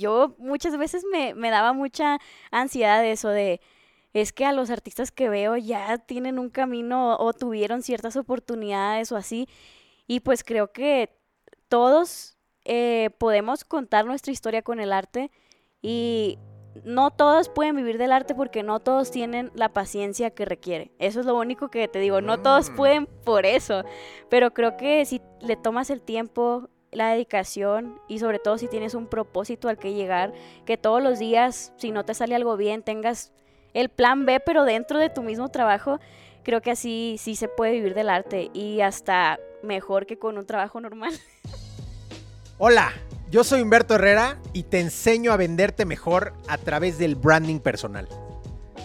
[0.00, 2.18] yo muchas veces me, me daba mucha
[2.50, 3.60] ansiedad de eso de
[4.12, 9.12] es que a los artistas que veo ya tienen un camino o tuvieron ciertas oportunidades
[9.12, 9.48] o así.
[10.06, 11.16] Y pues creo que
[11.68, 15.30] todos eh, podemos contar nuestra historia con el arte
[15.80, 16.38] y
[16.84, 20.90] no todos pueden vivir del arte porque no todos tienen la paciencia que requiere.
[20.98, 22.76] Eso es lo único que te digo, no todos mm.
[22.76, 23.84] pueden por eso,
[24.28, 28.94] pero creo que si le tomas el tiempo, la dedicación y sobre todo si tienes
[28.94, 30.32] un propósito al que llegar,
[30.66, 33.32] que todos los días, si no te sale algo bien, tengas
[33.74, 36.00] el plan B, pero dentro de tu mismo trabajo,
[36.42, 40.46] creo que así sí se puede vivir del arte y hasta mejor que con un
[40.46, 41.14] trabajo normal.
[42.58, 42.92] Hola,
[43.30, 48.08] yo soy Humberto Herrera y te enseño a venderte mejor a través del branding personal.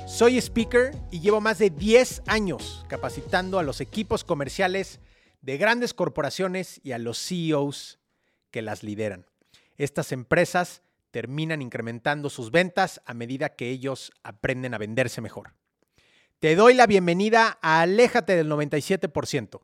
[0.07, 4.99] Soy speaker y llevo más de 10 años capacitando a los equipos comerciales
[5.41, 7.99] de grandes corporaciones y a los CEOs
[8.55, 9.25] que las lideran.
[9.75, 15.55] Estas empresas terminan incrementando sus ventas a medida que ellos aprenden a venderse mejor.
[16.39, 19.59] Te doy la bienvenida a Aléjate del 97%,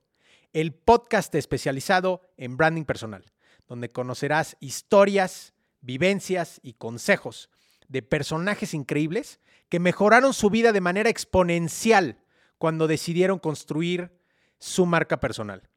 [0.51, 3.23] el podcast especializado en branding personal,
[3.65, 7.49] donde conocerás historias, vivencias y consejos
[7.87, 9.39] de personajes increíbles
[9.69, 12.17] que mejoraron su vida de manera exponencial
[12.57, 14.11] cuando decidieron construir
[14.59, 15.70] su marca personal.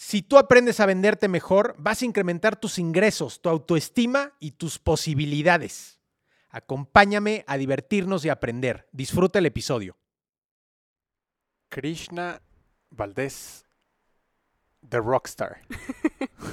[0.00, 4.78] Si tú aprendes a venderte mejor, vas a incrementar tus ingresos, tu autoestima y tus
[4.78, 5.98] posibilidades.
[6.50, 8.88] Acompáñame a divertirnos y aprender.
[8.92, 9.96] Disfruta el episodio.
[11.68, 12.40] Krishna
[12.90, 13.66] Valdés,
[14.88, 15.62] The Rockstar.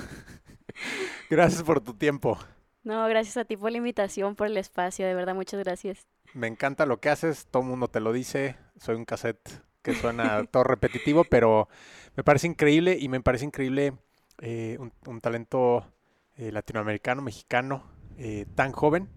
[1.30, 2.39] gracias por tu tiempo.
[2.81, 6.07] No, gracias a ti por la invitación, por el espacio, de verdad, muchas gracias.
[6.33, 9.94] Me encanta lo que haces, todo el mundo te lo dice, soy un cassette que
[9.94, 11.69] suena todo repetitivo, pero
[12.17, 13.94] me parece increíble y me parece increíble
[14.42, 15.86] eh, un, talento
[16.38, 17.83] eh, latinoamericano, mexicano,
[18.17, 19.08] eh, tan joven,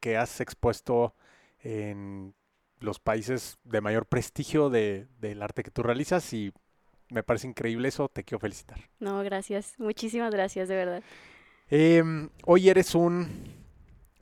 [0.00, 1.14] que has expuesto
[1.60, 2.34] en
[2.80, 6.54] los países de mayor prestigio del arte que tú realizas y
[7.10, 8.78] me parece increíble eso, te quiero felicitar.
[8.98, 11.02] No, gracias, muchísimas gracias, de verdad.
[11.68, 13.28] Em, hoy eres un...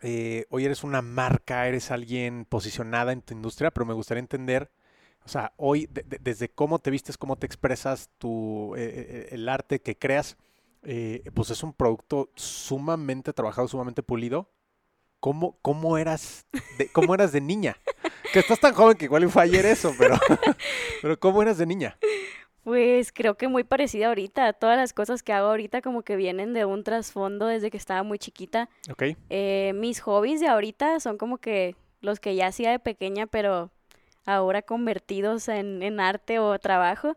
[0.03, 4.69] hoy eres una marca, eres alguien posicionada en tu industria, pero me gustaría entender
[5.25, 9.49] o sea, hoy, desde cómo te vistes, cómo te expresas, tu, eh, eh, eh, el
[9.49, 10.37] arte que creas,
[11.35, 14.51] pues es un producto sumamente trabajado, sumamente pulido.
[15.21, 16.47] ¿Cómo, cómo, eras,
[16.79, 17.77] de, cómo eras de niña?
[18.33, 20.17] Que estás tan joven que igual fue ayer eso, pero,
[21.03, 21.99] pero ¿cómo eras de niña?
[22.65, 24.55] Pues creo que muy parecida ahorita.
[24.55, 28.03] Todas las cosas que hago ahorita como que vienen de un trasfondo desde que estaba
[28.03, 28.71] muy chiquita.
[28.91, 29.03] Ok.
[29.75, 33.71] mis hobbies de ahorita son como que los que ya hacía de pequeña, pero
[34.27, 37.17] ahora convertidos en, arte o trabajo.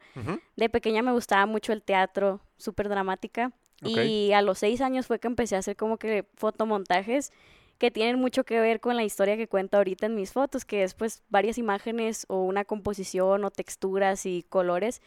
[0.55, 3.51] De pequeña me gustaba mucho el teatro, súper dramática.
[3.81, 7.31] Y a los seis años fue que empecé a hacer como que fotomontajes
[7.77, 10.83] que tienen mucho que ver con la historia que cuento ahorita en mis fotos, que
[10.83, 15.01] es pues varias imágenes o una composición o texturas y colores.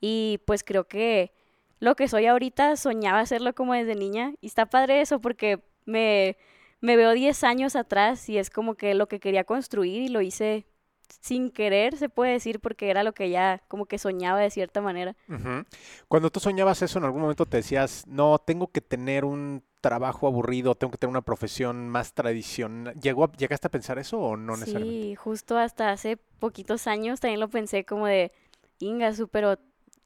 [0.00, 1.32] Y pues creo que
[1.78, 4.32] lo que soy ahorita soñaba hacerlo como desde niña.
[4.40, 6.38] Y está padre eso porque me,
[6.80, 10.22] me veo 10 años atrás y es como que lo que quería construir y lo
[10.22, 10.64] hice
[11.20, 14.80] sin querer, se puede decir, porque era lo que ya como que soñaba de cierta
[14.80, 15.14] manera.
[16.08, 20.26] Cuando tú soñabas eso, en algún momento te decías, no, tengo que tener un trabajo
[20.26, 22.94] aburrido, tengo que tener una profesión más tradicional.
[23.00, 25.08] ¿Llegó ¿Llegaste a pensar eso o no necesariamente?
[25.08, 28.32] Sí, justo hasta hace poquitos años también lo pensé como de,
[28.78, 29.58] Ingasu, pero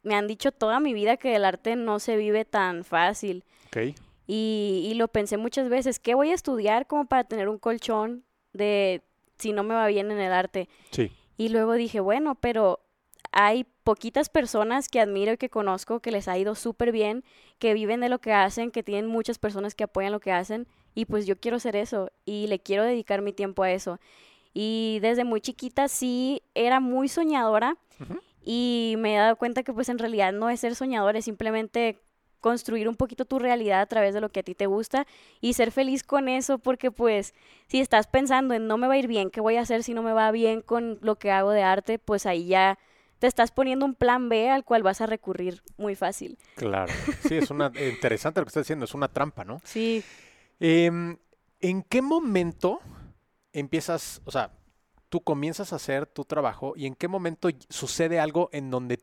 [0.02, 3.44] me han dicho toda mi vida que el arte no se vive tan fácil.
[3.68, 3.94] Ok.
[4.26, 8.24] Y, y lo pensé muchas veces, ¿qué voy a estudiar como para tener un colchón
[8.52, 9.02] de
[9.38, 10.68] si no me va bien en el arte.
[10.90, 11.12] Sí.
[11.36, 12.80] Y luego dije, bueno, pero
[13.32, 17.22] hay poquitas personas que admiro y que conozco que les ha ido súper bien,
[17.58, 20.66] que viven de lo que hacen, que tienen muchas personas que apoyan lo que hacen
[20.94, 24.00] y pues yo quiero ser eso y le quiero dedicar mi tiempo a eso.
[24.54, 27.76] Y desde muy chiquita sí era muy soñadora
[28.42, 31.98] y me he dado cuenta que pues en realidad no es ser soñadora, es simplemente
[32.46, 35.04] construir un poquito tu realidad a través de lo que a ti te gusta
[35.40, 37.34] y ser feliz con eso porque pues
[37.66, 39.94] si estás pensando en no me va a ir bien, ¿qué voy a hacer si
[39.94, 41.98] no me va bien con lo que hago de arte?
[41.98, 42.78] Pues ahí ya
[43.18, 46.38] te estás poniendo un plan B al cual vas a recurrir muy fácil.
[46.54, 46.92] Claro,
[47.26, 49.60] sí, es una interesante lo que estás diciendo, es una trampa, ¿no?
[49.64, 50.04] Sí.
[50.60, 51.16] Em,
[51.58, 52.78] ¿En qué momento
[53.52, 54.52] empiezas, o sea,
[55.08, 59.00] tú comienzas a hacer tu trabajo y en qué momento sucede algo en donde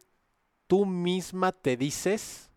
[0.68, 2.53] tú misma te dices,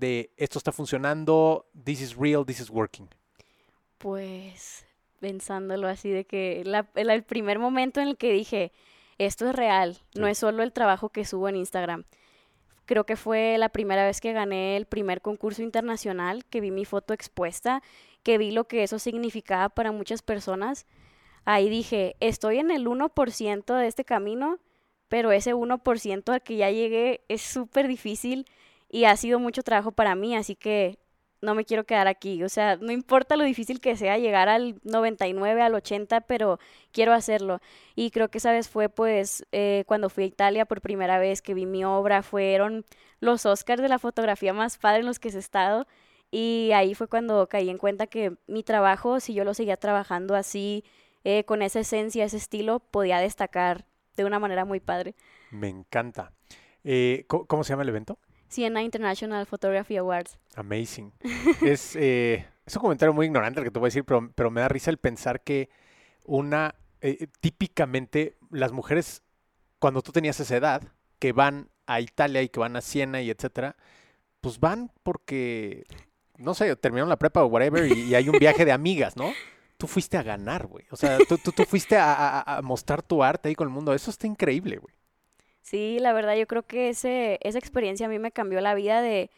[0.00, 3.08] de esto está funcionando, this is real, this is working?
[3.98, 4.84] Pues
[5.20, 6.64] pensándolo así de que
[6.94, 8.72] el primer momento en el que dije,
[9.18, 12.04] esto es real, no es solo el trabajo que subo en Instagram.
[12.86, 16.84] Creo que fue la primera vez que gané el primer concurso internacional, que vi mi
[16.86, 17.82] foto expuesta,
[18.22, 20.86] que vi lo que eso significaba para muchas personas,
[21.44, 24.58] ahí dije, estoy en el 1% de este camino,
[25.08, 28.46] pero ese 1% al que ya llegué es súper difícil
[28.90, 30.98] y ha sido mucho trabajo para mí, así que
[31.42, 32.42] no me quiero quedar aquí.
[32.42, 36.58] O sea, no importa lo difícil que sea llegar al 99, al 80, pero
[36.92, 37.60] quiero hacerlo.
[37.94, 41.40] Y creo que esa vez fue pues eh, cuando fui a Italia por primera vez
[41.40, 42.84] que vi mi obra, fueron
[43.20, 45.86] los Oscars de la fotografía más padre en los que he estado.
[46.30, 50.34] Y ahí fue cuando caí en cuenta que mi trabajo, si yo lo seguía trabajando
[50.34, 50.84] así,
[51.24, 53.84] eh, con esa esencia, ese estilo, podía destacar
[54.16, 55.14] de una manera muy padre.
[55.50, 56.32] Me encanta.
[56.84, 58.18] Eh, ¿Cómo se llama el evento?
[58.50, 60.38] Siena International Photography Awards.
[60.56, 61.12] Amazing.
[61.62, 64.60] es, eh, es un comentario muy ignorante el que te voy a decir, pero, me
[64.60, 65.70] da risa el pensar que
[66.24, 69.22] una, eh, típicamente las mujeres,
[69.78, 70.82] cuando tú tenías esa edad,
[71.20, 73.76] que van a Italia y que van a Siena y etcétera,
[74.40, 75.84] pues van porque,
[76.36, 79.32] no sé, terminaron la prepa o whatever y, hay un viaje de amigas, ¿no?
[79.76, 80.86] Tú fuiste a ganar, güey.
[80.90, 83.94] O sea, tú, tú, fuiste a, a, mostrar tu arte ahí con el mundo.
[83.94, 84.94] Eso está increíble, güey.
[85.62, 89.02] Sí, la verdad yo creo que ese, esa experiencia a mí me cambió la vida
[89.02, 89.30] de,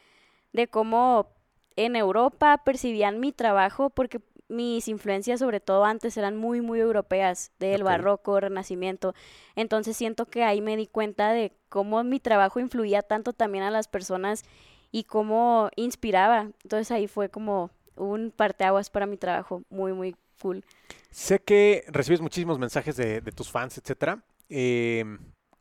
[0.52, 1.28] de cómo
[1.76, 7.52] en Europa percibían mi trabajo, porque mis influencias sobre todo antes eran muy, muy europeas,
[7.58, 9.14] del barroco, renacimiento.
[9.56, 13.70] Entonces siento que ahí me di cuenta de cómo mi trabajo influía tanto también a
[13.70, 14.44] las personas
[14.90, 16.50] y cómo inspiraba.
[16.62, 20.64] Entonces ahí fue como un parteaguas para mi trabajo, muy, muy cool.
[21.10, 24.22] Sé que recibes muchísimos mensajes de, de tus fans, etcétera.
[24.50, 25.04] Eh,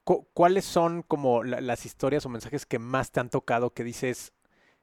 [0.03, 4.33] ¿Cuáles son como las historias o mensajes que más te han tocado que dices,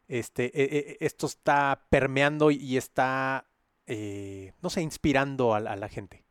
[0.07, 3.47] este, e, e, esto está permeando y está,
[3.87, 6.25] eh, no sé, inspirando a, la gente?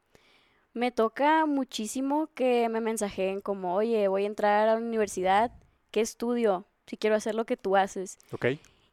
[0.74, 5.52] Me toca muchísimo que me mensajeen como, oye, voy a entrar a la universidad,
[5.92, 6.66] ¿qué estudio?
[6.86, 8.18] Si quiero hacer lo que tú haces.
[8.32, 8.46] Ok.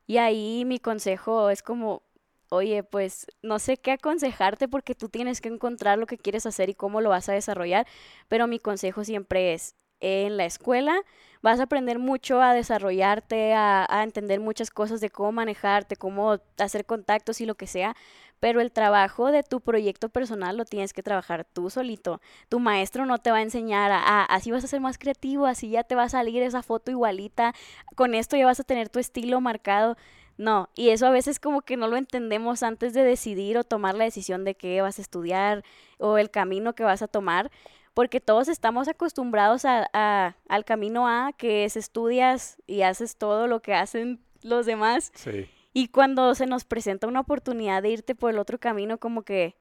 [0.06, 2.02] Y ahí mi consejo es como,
[2.50, 6.68] oye, pues no sé qué aconsejarte porque tú tienes que encontrar lo que quieres hacer
[6.68, 7.86] y cómo lo vas a desarrollar,
[8.28, 11.00] pero mi consejo siempre es, en la escuela
[11.44, 16.86] vas a aprender mucho a desarrollarte, a, entender muchas cosas de cómo manejarte, cómo hacer
[16.86, 17.94] contactos y lo que sea,
[18.40, 22.22] pero el trabajo de tu proyecto personal lo tienes que trabajar tú solito.
[22.48, 25.68] Tu maestro no te va a enseñar a, así vas a ser más creativo, así
[25.68, 27.54] ya te va a salir esa foto igualita,
[27.94, 29.96] con esto ya vas a tener tu estilo marcado.
[30.36, 33.94] No, y eso a veces como que no lo entendemos antes de decidir o tomar
[33.94, 35.62] la decisión de qué vas a estudiar
[35.98, 37.50] o el camino que vas a tomar
[37.94, 43.62] porque todos estamos acostumbrados a, al camino A, que es estudias y haces todo lo
[43.62, 45.12] que hacen los demás.
[45.14, 45.48] Sí.
[45.72, 49.56] Y cuando se nos presenta una oportunidad de irte por el otro camino, como que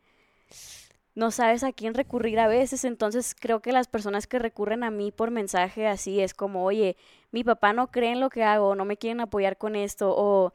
[1.15, 2.85] no sabes a quién recurrir a veces.
[2.85, 6.97] Entonces creo que las personas que recurren a mí por mensaje así es como, oye,
[7.31, 10.53] mi papá no cree en lo que hago, no me quieren apoyar con esto, o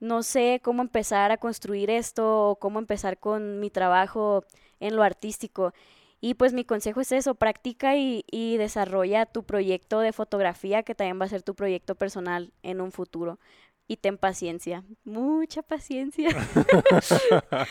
[0.00, 4.44] no sé cómo empezar a construir esto, o cómo empezar con mi trabajo
[4.80, 5.74] en lo artístico.
[6.20, 11.18] Y pues mi consejo es eso, practica y, desarrolla tu proyecto de fotografía, que también
[11.20, 13.38] va a ser tu proyecto personal en un futuro.
[13.88, 16.28] Y ten paciencia, mucha paciencia.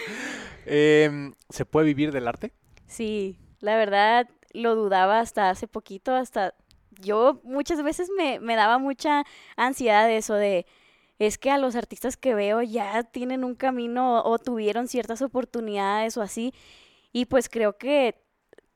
[0.65, 2.53] Em, ¿Se puede vivir del arte?
[2.85, 6.53] Sí, la verdad lo dudaba hasta hace poquito, hasta
[6.99, 9.23] yo muchas veces me, me daba mucha
[9.55, 10.65] ansiedad de eso de
[11.19, 16.15] es que a los artistas que veo ya tienen un camino o tuvieron ciertas oportunidades
[16.17, 16.53] o así.
[17.11, 18.15] Y pues creo que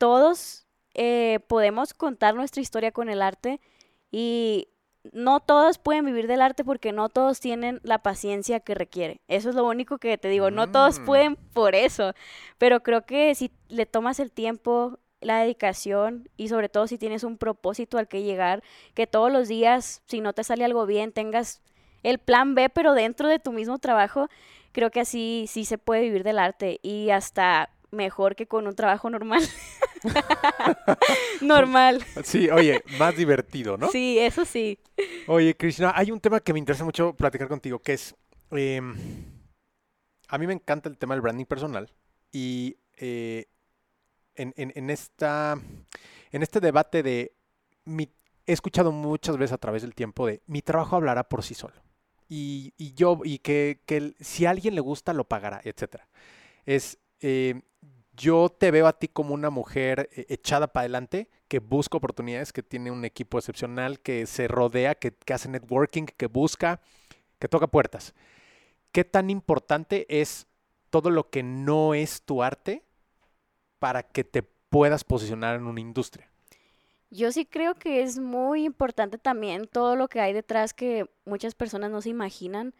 [0.03, 3.61] todos eh, podemos contar nuestra historia con el arte
[4.11, 4.67] y
[5.13, 9.21] no todos pueden vivir del arte porque no todos tienen la paciencia que requiere.
[9.29, 11.05] Eso es lo único que te digo, no todos mm.
[11.05, 12.11] pueden por eso,
[12.57, 17.23] pero creo que si le tomas el tiempo, la dedicación y sobre todo si tienes
[17.23, 18.61] un propósito al que llegar,
[18.95, 21.61] que todos los días, si no te sale algo bien, tengas
[22.03, 24.27] el plan B, pero dentro de tu mismo trabajo,
[24.73, 28.75] creo que así sí se puede vivir del arte y hasta mejor que con un
[28.75, 29.43] trabajo normal.
[31.41, 32.03] normal.
[32.23, 33.89] Sí, oye, más divertido, ¿no?
[33.89, 34.77] Sí, eso sí.
[35.27, 38.15] Oye, Krishna, hay un tema que me interesa mucho platicar contigo, que es,
[38.51, 38.95] em,
[40.27, 41.89] a mí me encanta el tema del branding personal
[42.31, 43.45] y eh,
[44.35, 45.57] en, esta,
[46.31, 47.35] en este debate de,
[47.85, 48.09] mi,
[48.45, 51.75] he escuchado muchas veces a través del tiempo de, mi trabajo hablará por sí solo.
[52.35, 56.07] Y, yo, y que, que, si a alguien le gusta, lo pagará, etcétera.
[56.65, 57.61] Es, eh,
[58.15, 62.53] yo te veo a ti como una mujer eh, echada para adelante, que busca oportunidades,
[62.53, 66.81] que tiene un equipo excepcional, que se rodea, que, hace networking, que busca,
[67.39, 68.13] que toca puertas.
[68.91, 70.47] ¿Qué tan importante es
[70.89, 72.83] todo lo que no es tu arte
[73.79, 76.29] para que te puedas posicionar en una industria?
[77.09, 81.55] Yo sí creo que es muy importante también todo lo que hay detrás que muchas
[81.55, 82.73] personas no se imaginan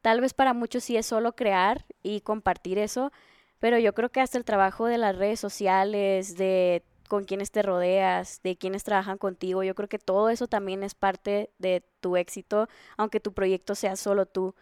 [0.00, 3.12] tal vez para muchos sí es solo crear y compartir eso,
[3.60, 7.62] pero yo creo que hasta el trabajo de las redes sociales, de con quienes te
[7.62, 9.64] rodeas, de quienes trabajan contigo.
[9.64, 13.96] Yo creo que todo eso también es parte de tu éxito, aunque tu proyecto sea
[13.96, 14.54] solo tú.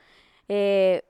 [0.49, 1.03] Eh,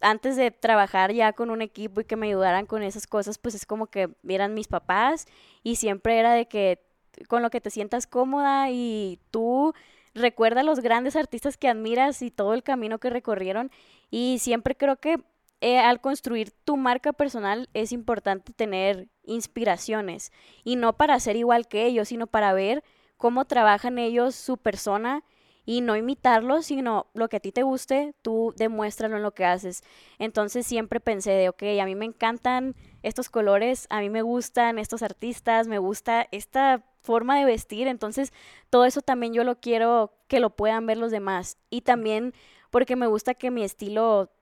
[0.00, 3.54] antes de trabajar ya con un equipo y que me ayudaran con esas cosas, pues
[3.54, 5.26] es como que eran mis papás
[5.62, 6.84] y siempre era de que
[7.28, 9.74] con lo que te sientas cómoda y tú
[10.14, 13.70] recuerda los grandes artistas que admiras y todo el camino que recorrieron
[14.10, 15.22] y siempre creo que
[15.62, 20.32] eh, al construir tu marca personal es importante tener inspiraciones
[20.64, 22.82] y no para ser igual que ellos, sino para ver
[23.16, 25.22] cómo trabajan ellos su persona
[25.64, 29.44] y no imitarlos, sino lo que a ti te guste, tú demuéstralo en lo que
[29.44, 29.84] haces.
[30.18, 34.80] Entonces siempre pensé de, ok, a mí me encantan estos colores, a mí me gustan
[34.80, 38.32] estos artistas, me gusta esta forma de vestir, entonces
[38.68, 41.56] todo eso también yo lo quiero que lo puedan ver los demás.
[41.70, 42.34] Y también
[42.70, 44.32] porque me gusta que mi estilo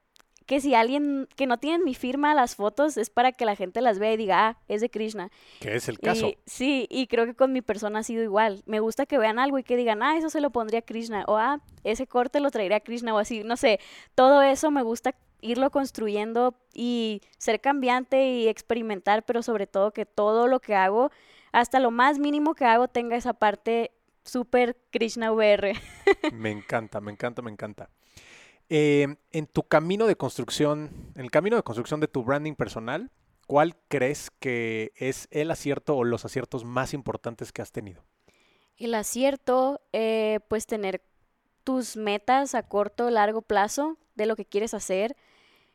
[0.50, 3.80] que si alguien que no tiene mi firma las fotos es para que la gente
[3.80, 5.30] las vea y diga, ah, es de Krishna.
[5.60, 6.32] Que es el caso.
[6.44, 8.64] sí, y creo que con mi persona ha sido igual.
[8.66, 11.22] Me gusta que vean algo y que digan, ah, eso se lo pondría a Krishna,
[11.28, 13.78] o ah, ese corte lo traería a Krishna, o así, no sé.
[14.16, 20.04] Todo eso me gusta irlo construyendo y ser cambiante y experimentar, pero sobre todo que
[20.04, 21.12] todo lo que hago,
[21.52, 23.92] hasta lo más mínimo que hago, tenga esa parte
[24.24, 25.74] súper Krishna VR.
[26.32, 27.88] me encanta, me encanta, me encanta.
[28.72, 33.10] Eh, en tu camino de construcción, en el camino de construcción de tu branding personal,
[33.48, 38.04] ¿cuál crees que es el acierto o los aciertos más importantes que has tenido?
[38.76, 41.02] El acierto, eh, pues tener
[41.64, 45.16] tus metas a corto o largo plazo de lo que quieres hacer.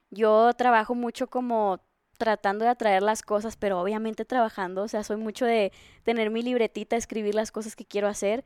[0.09, 1.81] Yo trabajo mucho como
[2.17, 5.73] tratando de atraer las cosas, pero obviamente trabajando, o sea, soy mucho de
[6.03, 8.45] tener mi libretita, escribir las cosas que quiero hacer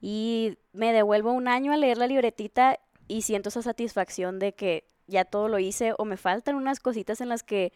[0.00, 2.78] y me devuelvo un año a leer la libretita
[3.08, 7.20] y siento esa satisfacción de que ya todo lo hice o me faltan unas cositas
[7.20, 7.72] en las que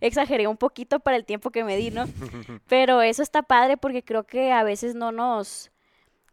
[0.00, 2.04] exageré un poquito para el tiempo que me di, ¿no?
[2.68, 5.70] Pero eso está padre porque creo que a veces no nos,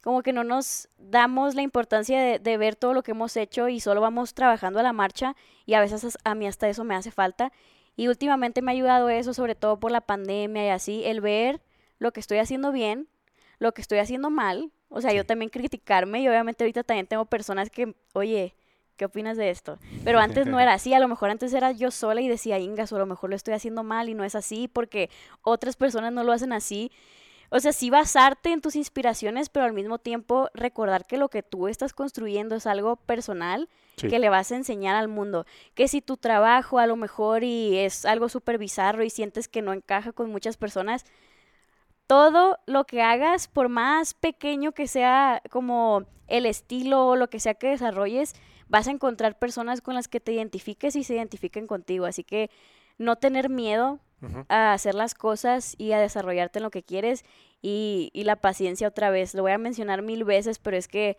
[0.03, 3.69] como que no nos damos la importancia de, de, ver todo lo que hemos hecho
[3.69, 6.95] y solo vamos trabajando a la marcha y a veces a mí hasta eso me
[6.95, 7.51] hace falta.
[7.95, 11.61] Y últimamente me ha ayudado eso, sobre todo por la pandemia y así, el ver
[11.99, 13.07] lo que estoy haciendo bien,
[13.59, 17.25] lo que estoy haciendo mal o sea, yo también criticarme y obviamente ahorita también tengo
[17.25, 18.53] personas que, oye,
[18.95, 19.79] ¿qué opinas de esto?
[20.03, 22.91] Pero antes no era así, a lo mejor antes era yo sola y decía, Ingas,
[22.93, 25.09] o a lo mejor lo estoy haciendo mal y no es así porque
[25.41, 26.91] otras personas no lo hacen así.
[27.49, 31.41] O sea, sí basarte en tus inspiraciones, pero al mismo tiempo recordar que lo que
[31.41, 35.45] tú estás construyendo es algo personal que le vas a enseñar al mundo.
[35.75, 39.61] Que si tu trabajo a lo mejor y es algo súper bizarro y sientes que
[39.61, 41.05] no encaja con muchas personas,
[42.13, 47.39] todo lo que hagas, por más pequeño que sea como el estilo o lo que
[47.39, 48.35] sea que desarrolles,
[48.67, 52.05] vas a encontrar personas con las que te identifiques y se identifiquen contigo.
[52.05, 52.51] Así que
[52.99, 53.99] no tener miedo
[54.47, 57.25] a hacer las cosas y a desarrollarte en lo que quieres
[57.63, 59.33] y, y, la paciencia otra vez.
[59.33, 61.17] Lo voy a mencionar mil veces, pero es que,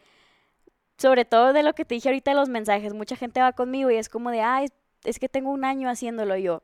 [0.97, 3.91] sobre todo de lo que te dije ahorita de los mensajes, mucha gente va conmigo
[3.91, 4.69] y es como de, ay,
[5.03, 6.63] es que tengo un año haciéndolo yo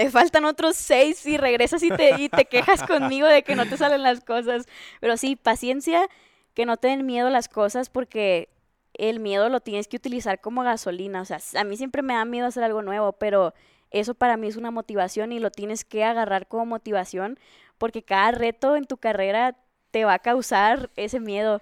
[0.00, 3.66] te faltan otros seis y regresas y te, y te quejas conmigo de que no
[3.66, 4.64] te salen las cosas.
[4.98, 6.08] Pero sí, paciencia,
[6.54, 8.48] que no te den miedo las cosas porque
[8.94, 11.20] el miedo lo tienes que utilizar como gasolina.
[11.20, 13.52] O sea, a mí siempre me da miedo hacer algo nuevo, pero
[13.90, 17.38] eso para mí es una motivación y lo tienes que agarrar como motivación
[17.76, 19.58] porque cada reto en tu carrera
[19.90, 21.60] te va a causar ese miedo.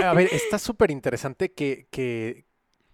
[0.00, 2.44] a ver, está súper interesante que, que,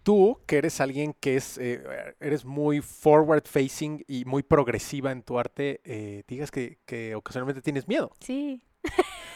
[0.02, 1.82] tú, que eres alguien que es, eh,
[2.20, 7.62] eres muy forward facing y muy progresiva en tu arte, eh, digas que, que, ocasionalmente
[7.62, 8.12] tienes miedo.
[8.20, 8.62] Sí.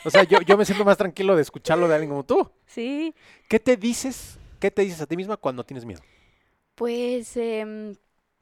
[0.05, 2.51] O sea, yo, yo me siento más tranquilo de escucharlo de alguien como tú.
[2.67, 3.15] Sí.
[3.49, 6.01] ¿Qué te dices, qué te dices a ti misma cuando tienes miedo?
[6.75, 7.95] Pues em,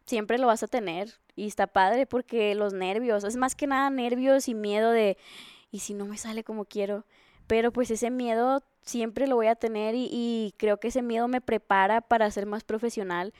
[0.06, 3.90] siempre lo vas a tener y está padre porque los nervios, es más que nada
[3.90, 5.18] nervios y miedo de,
[5.70, 7.04] ¿y si no me sale como quiero?
[7.46, 11.40] Pero pues ese miedo siempre lo voy a tener y, creo que ese miedo me
[11.40, 13.32] prepara para ser más profesional.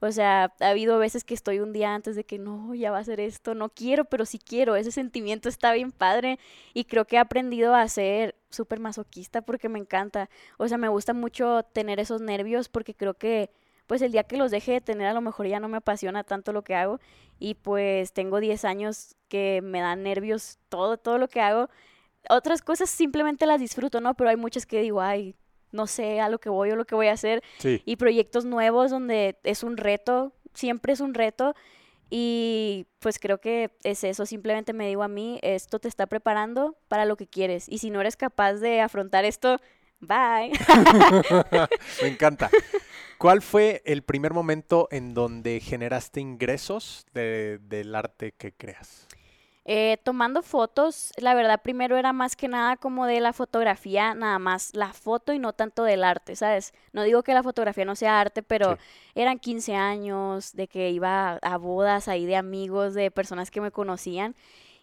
[0.00, 2.98] O sea, ha habido veces que estoy un día antes de que no, ya va
[2.98, 4.76] a ser esto, no quiero, pero sí quiero.
[4.76, 6.38] Ese sentimiento está bien padre
[6.74, 10.28] y creo que he aprendido a ser súper masoquista porque me encanta.
[10.58, 13.50] O sea, me gusta mucho tener esos nervios porque creo que
[13.86, 16.24] pues el día que los deje de tener a lo mejor ya no me apasiona
[16.24, 17.00] tanto lo que hago
[17.38, 21.70] y pues tengo 10 años que me dan nervios todo, todo lo que hago
[22.30, 24.14] otras cosas simplemente las disfruto, ¿no?
[24.14, 25.34] Pero hay muchas que digo, ay,
[25.72, 27.42] no sé a lo que voy o lo que voy a hacer.
[27.84, 31.54] Y proyectos nuevos donde es un reto, siempre es un reto.
[32.08, 36.76] Y pues creo que es eso, simplemente me digo a mí, esto te está preparando
[36.88, 37.68] para lo que quieres.
[37.68, 39.58] Y si no eres capaz de afrontar esto,
[39.98, 40.52] Bye.
[42.02, 42.50] Me encanta.
[43.18, 49.06] ¿Cuál fue el primer momento en donde generaste ingresos de- del arte que creas?
[49.68, 54.38] Eh, tomando fotos, la verdad primero era más que nada como de la fotografía, nada
[54.38, 56.72] más la foto y no tanto del arte, ¿sabes?
[56.92, 58.82] No digo que la fotografía no sea arte, pero Sí.
[59.16, 63.60] eran 15 años, de que iba a, a bodas ahí de amigos, de personas que
[63.60, 64.36] me conocían.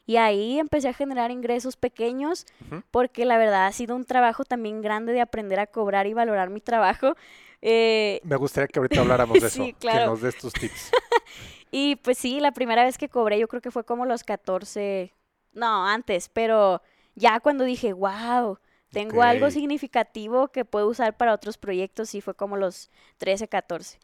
[0.06, 2.84] Y ahí empecé a generar ingresos pequeños, Ujú.
[2.92, 6.50] porque la verdad ha sido un trabajo también grande de aprender a cobrar y valorar
[6.50, 7.16] mi trabajo.
[7.62, 10.08] Eh, Me gustaría que ahorita habláramos de eso, Sí, que claro.
[10.08, 10.92] nos des tus tips.
[11.76, 15.12] Y pues sí, la primera vez que cobré yo creo que fue como los 14,
[15.54, 16.82] no, antes, pero
[17.16, 18.60] ya cuando dije, wow,
[18.92, 23.98] tengo algo significativo que puedo usar para otros proyectos y fue como los 13, 14.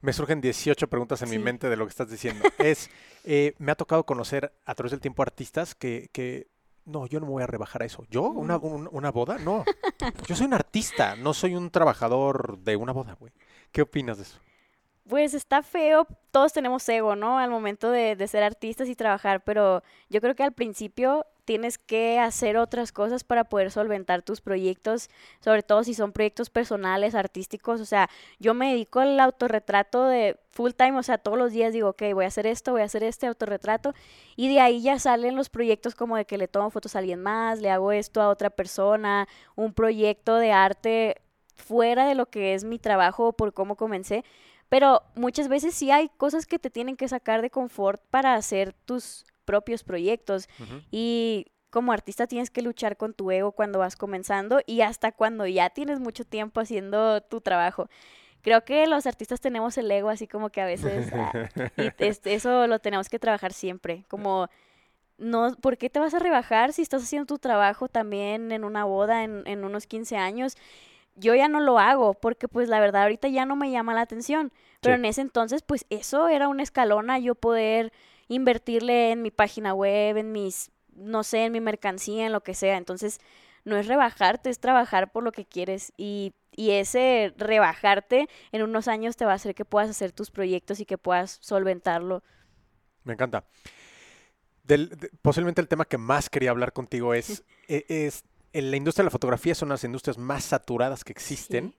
[0.00, 1.42] Me surgen 18 preguntas en mi Sí.
[1.42, 2.42] mente de lo que estás diciendo.
[2.58, 2.88] Es,
[3.24, 6.48] eh, me ha tocado conocer a través del tiempo artistas que, que,
[6.86, 8.04] no, yo no me voy a rebajar a eso.
[8.10, 8.22] ¿Yo?
[8.24, 8.64] ¿Una, Mm.
[8.64, 9.36] un- una boda?
[9.38, 9.64] No.
[10.26, 13.32] Yo soy un artista, no soy un trabajador de una boda, güey.
[13.72, 14.40] ¿Qué opinas de eso?
[15.06, 17.38] Pues está feo, todos tenemos ego, ¿no?
[17.38, 22.18] Al momento de, ser artistas y trabajar, pero yo creo que al principio tienes que
[22.18, 27.82] hacer otras cosas para poder solventar tus proyectos, sobre todo si son proyectos personales, artísticos,
[27.82, 28.08] o sea,
[28.38, 32.02] yo me dedico al autorretrato de full time, o sea, todos los días digo, ok,
[32.14, 33.92] voy a hacer esto, voy a hacer este autorretrato,
[34.36, 37.22] y de ahí ya salen los proyectos como de que le tomo fotos a alguien
[37.22, 41.20] más, le hago esto a otra persona, un proyecto de arte
[41.56, 44.24] fuera de lo que es mi trabajo por cómo comencé.
[44.74, 48.72] Pero muchas veces sí hay cosas que te tienen que sacar de confort para hacer
[48.72, 50.48] tus propios proyectos.
[50.90, 55.46] Y como artista tienes que luchar con tu ego cuando vas comenzando y hasta cuando
[55.46, 57.88] ya tienes mucho tiempo haciendo tu trabajo.
[58.42, 61.08] Creo que los artistas tenemos el ego así como que a veces...
[61.14, 61.30] ah,
[61.76, 64.04] y es- eso lo tenemos que trabajar siempre.
[64.08, 64.48] Como,
[65.18, 68.84] no, ¿por qué te vas a rebajar si estás haciendo tu trabajo también en una
[68.84, 70.56] boda en, en unos 15 años?
[71.16, 74.00] Yo ya no lo hago porque pues la verdad ahorita ya no me llama la
[74.02, 74.52] atención.
[74.80, 74.98] Pero Sí.
[75.00, 77.92] en ese entonces pues eso era un escalón a yo poder
[78.28, 82.54] invertirle en mi página web, en mis, no sé, en mi mercancía, en lo que
[82.54, 82.76] sea.
[82.76, 83.18] Entonces
[83.64, 88.88] no es rebajarte, es trabajar por lo que quieres y, y ese rebajarte en unos
[88.88, 92.22] años te va a hacer que puedas hacer tus proyectos y que puedas solventarlo.
[93.04, 93.44] Me encanta.
[94.64, 98.76] Del- de- posiblemente el tema que más quería hablar contigo es, e- es, en la
[98.76, 101.74] industria de la fotografía es una de las industrias más saturadas que existen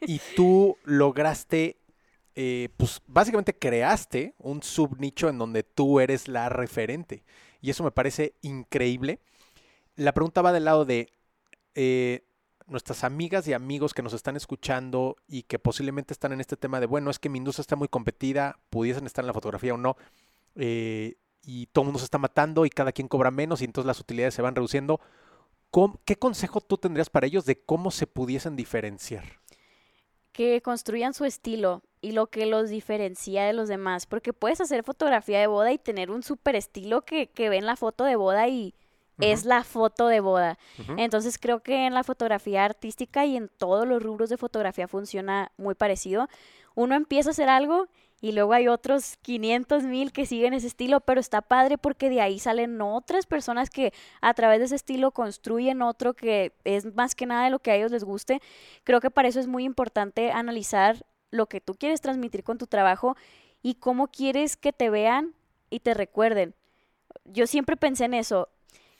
[0.00, 1.80] y tú lograste,
[2.36, 7.24] eh, pues básicamente creaste un subnicho en donde tú eres la referente
[7.60, 9.18] y eso me parece increíble.
[9.96, 11.12] La pregunta va del lado de
[11.74, 12.24] eh,
[12.68, 16.78] nuestras amigas y amigos que nos están escuchando y que posiblemente están en este tema
[16.78, 19.78] de, bueno, es que mi industria está muy competida, pudiesen estar en la fotografía o
[19.78, 19.96] no,
[20.54, 23.88] eh, y todo el mundo se está matando y cada quien cobra menos y entonces
[23.88, 25.00] las utilidades se van reduciendo.
[25.74, 29.24] ¿Cómo- ¿Qué consejo tú tendrías para ellos de cómo se pudiesen diferenciar?
[30.30, 34.82] que construyan su estilo y lo que los diferencia de los demás, porque puedes hacer
[34.82, 38.48] fotografía de boda y tener un super estilo que, que ven la foto de boda
[38.48, 38.74] y
[39.20, 40.58] es la foto de boda.
[40.96, 45.52] Entonces creo que en la fotografía artística y en todos los rubros de fotografía funciona
[45.56, 46.28] muy parecido.
[46.74, 47.86] Uno empieza a hacer algo
[48.20, 52.20] y luego hay otros 500 mil que siguen ese estilo, pero está padre porque de
[52.20, 57.14] ahí salen otras personas que a través de ese estilo construyen otro que es más
[57.14, 58.40] que nada de lo que a ellos les guste.
[58.82, 62.66] Creo que para eso es muy importante analizar lo que tú quieres transmitir con tu
[62.66, 63.16] trabajo
[63.62, 65.34] y cómo quieres que te vean
[65.68, 66.54] y te recuerden.
[67.24, 68.48] Yo siempre pensé en eso.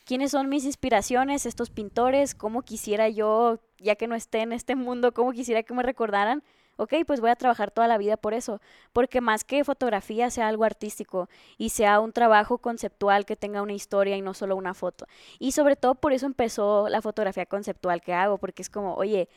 [0.04, 2.34] ¿Quiénes son mis inspiraciones, estos pintores?
[2.34, 6.42] ¿Cómo quisiera yo, ya que no esté en este mundo, cómo quisiera que me recordaran?
[6.76, 8.60] Ok, pues voy a trabajar toda la vida por eso,
[8.92, 13.72] porque más que fotografía sea algo artístico y sea un trabajo conceptual que tenga una
[13.74, 15.06] historia y no solo una foto.
[15.38, 19.28] Y sobre todo por eso empezó la fotografía conceptual que hago, porque es como, oye,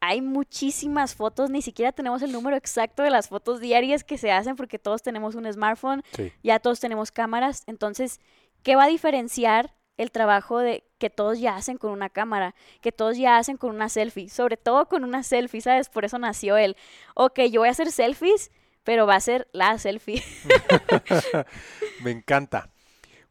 [0.00, 4.32] hay muchísimas fotos, ni siquiera tenemos el número exacto de las fotos diarias que se
[4.32, 6.32] hacen porque todos tenemos un smartphone, Sí.
[6.42, 8.20] ya todos tenemos cámaras, entonces,
[8.62, 12.90] ¿qué va a diferenciar el trabajo de que todos ya hacen con una cámara, que
[12.90, 15.90] todos ya hacen con una selfie, sobre todo con una selfie, ¿sabes?
[15.90, 16.74] Por eso nació el,
[17.14, 18.50] ok, yo voy a hacer selfies,
[18.82, 20.22] pero va a ser la selfie.
[22.02, 22.70] Me encanta.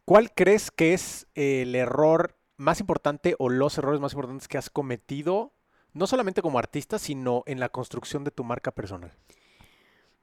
[0.06, 4.70] ¿Cuál crees que es el error más importante o los errores más importantes que has
[4.70, 5.54] cometido,
[5.94, 9.12] no solamente como artista, sino en la construcción de tu marca personal?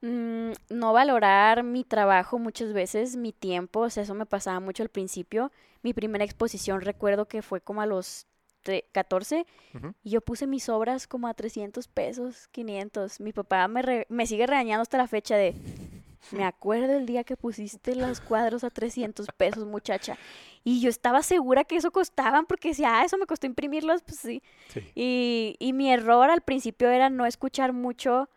[0.01, 4.83] Mm, no valorar mi trabajo muchas veces, mi tiempo, o sea, eso me pasaba mucho
[4.83, 5.51] al principio.
[5.81, 8.27] Mi primera exposición recuerdo que fue como a los
[8.63, 9.93] tre- 14 Ujú.
[10.03, 13.19] y yo puse mis obras como a 300 pesos, 500.
[13.19, 15.55] Mi papá me, re- me sigue regañando hasta la fecha de,
[16.31, 20.15] me acuerdo el día que pusiste los cuadros a 300 pesos, muchacha.
[20.63, 24.19] Y yo estaba segura que eso costaban porque decía, ah, eso me costó imprimirlos, pues
[24.19, 24.43] sí.
[24.93, 28.29] Y, y mi error al principio era no escuchar mucho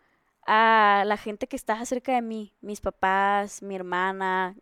[0.45, 4.55] a la gente que estaba cerca de mí, mis papás, mi hermana,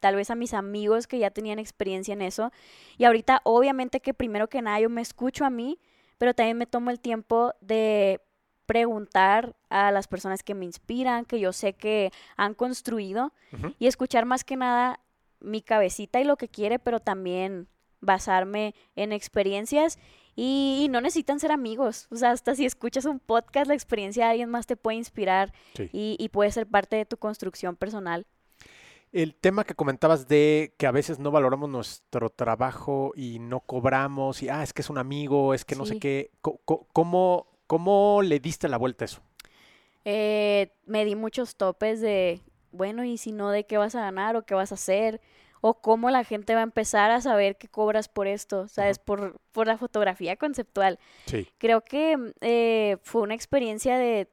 [0.00, 2.52] tal vez a mis amigos que ya tenían experiencia en eso.
[2.96, 5.78] Y ahorita obviamente que primero que nada yo me escucho a mí,
[6.18, 8.20] pero también me tomo el tiempo de
[8.66, 13.32] preguntar a las personas que me inspiran, que yo sé que han construido,
[13.78, 15.00] y escuchar más que nada
[15.40, 17.68] mi cabecita y lo que quiere, pero también
[18.00, 19.98] basarme en experiencias
[20.40, 22.06] y, no necesitan ser amigos.
[22.12, 25.52] O sea, hasta si escuchas un podcast, la experiencia de alguien más te puede inspirar
[25.92, 28.24] y, puede ser parte de tu construcción personal.
[29.10, 34.40] El tema que comentabas de que a veces no valoramos nuestro trabajo y no cobramos,
[34.44, 36.30] y ah, es que es un amigo, es que no sé qué.
[36.40, 39.20] ¿Cómo, ¿Cómo le diste la vuelta a eso?
[40.04, 44.36] Eh, me di muchos topes de, bueno, y si no, ¿de qué vas a ganar
[44.36, 45.20] o qué vas a hacer?
[45.60, 48.98] O cómo la gente va a empezar a saber que cobras por esto, ¿sabes?
[48.98, 50.98] por, por la fotografía conceptual.
[51.26, 51.48] Sí.
[51.58, 54.28] Creo que eh, fue una experiencia de,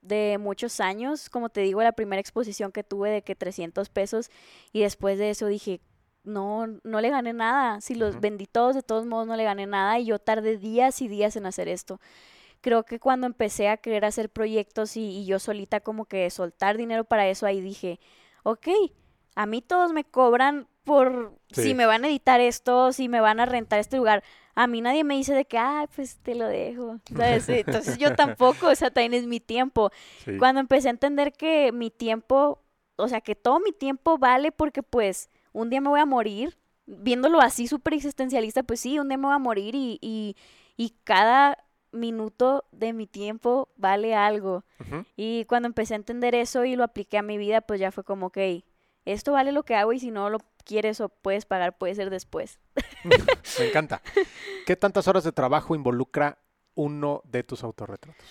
[0.00, 4.30] de, muchos años, como te digo, la primera exposición que tuve de que 300 pesos
[4.72, 5.80] y después de eso dije,
[6.24, 9.66] no, no le gané nada, si los vendí todos, de todos modos no le gané
[9.66, 12.00] nada y yo tardé días y días en hacer esto.
[12.62, 16.78] Creo que cuando empecé a querer hacer proyectos y, y yo solita como que soltar
[16.78, 18.00] dinero para eso, ahí dije,
[18.42, 18.68] ok,
[19.34, 23.40] a mí todos me cobran por si me van a editar esto, si me van
[23.40, 24.22] a rentar este lugar.
[24.54, 26.98] A mí nadie me dice de que, ay, pues te lo dejo.
[27.60, 29.90] Entonces yo tampoco, o sea, también es mi tiempo.
[30.38, 32.62] Cuando empecé a entender que mi tiempo,
[32.96, 36.56] o sea, que todo mi tiempo vale porque pues un día me voy a morir,
[36.86, 40.36] viéndolo así súper existencialista, pues sí, un día me voy a morir y, y,
[40.76, 41.58] y cada
[41.92, 44.64] minuto de mi tiempo vale algo.
[45.16, 48.04] Y cuando empecé a entender eso y lo apliqué a mi vida, pues ya fue
[48.04, 48.38] como, ok,
[49.04, 52.10] esto vale lo que hago y si no lo quieres o puedes pagar, puede ser
[52.10, 52.58] después.
[53.58, 54.02] Me encanta.
[54.66, 56.38] ¿Qué tantas horas de trabajo involucra
[56.74, 58.26] uno de tus autorretratos?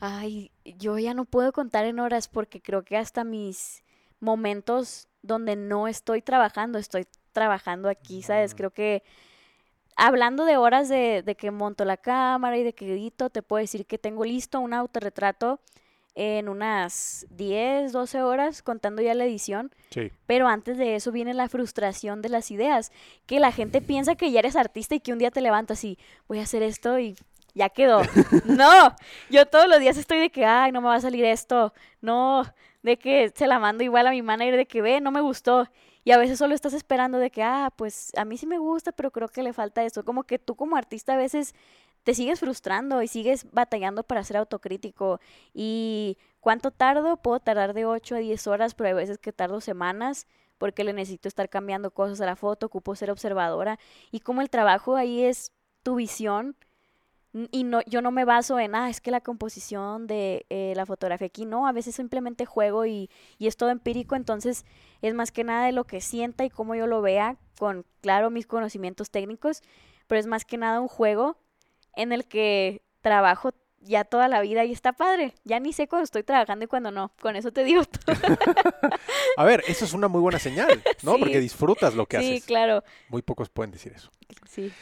[0.00, 3.82] Ay, yo ya no puedo contar en horas porque creo que hasta mis
[4.20, 8.54] momentos donde no estoy trabajando, estoy trabajando aquí, ¿sabes?
[8.54, 8.56] Mm.
[8.56, 9.02] Creo que
[9.96, 13.60] hablando de horas de, de que monto la cámara y de que edito, te puedo
[13.60, 15.60] decir que tengo listo un autorretrato
[16.20, 19.70] en unas 10, 12 horas contando ya la edición.
[19.90, 20.10] Sí.
[20.26, 22.90] Pero antes de eso viene la frustración de las ideas,
[23.26, 25.96] que la gente piensa que ya eres artista y que un día te levantas y
[26.26, 27.16] voy a hacer esto y
[27.54, 28.02] ya quedó.
[28.46, 28.96] no,
[29.30, 31.72] yo todos los días estoy de que, ay, no me va a salir esto.
[32.00, 32.42] No,
[32.82, 35.68] de que se la mando igual a mi manager de que ve, no me gustó.
[36.02, 38.90] Y a veces solo estás esperando de que, ah, pues a mí sí me gusta,
[38.90, 40.04] pero creo que le falta eso.
[40.04, 41.54] Como que tú como artista a veces
[42.08, 45.20] te sigues frustrando y sigues batallando para ser autocrítico.
[45.52, 47.18] ¿Y cuánto tardo?
[47.18, 50.94] Puedo tardar de 8 a 10 horas, pero hay veces que tardo semanas porque le
[50.94, 53.78] necesito estar cambiando cosas a la foto, ocupo ser observadora.
[54.10, 56.56] Y como el trabajo ahí es tu visión,
[57.50, 60.86] y no, yo no me baso en, ah, es que la composición de eh, la
[60.86, 64.64] fotografía aquí, no, a veces simplemente juego y, y, es todo empírico, entonces
[65.02, 68.30] es más que nada de lo que sienta y cómo yo lo vea, con, claro,
[68.30, 69.60] mis conocimientos técnicos,
[70.06, 71.36] pero es más que nada un juego
[71.98, 75.34] en el que trabajo ya toda la vida y está padre.
[75.44, 77.12] Ya ni sé cuando estoy trabajando y cuando no.
[77.20, 78.16] Con eso te digo todo.
[79.36, 81.18] A ver, eso es una muy buena señal, ¿no?
[81.18, 82.40] Porque disfrutas lo que haces.
[82.40, 82.84] Sí, claro.
[83.08, 84.10] Muy pocos pueden decir eso.
[84.48, 84.72] Sí.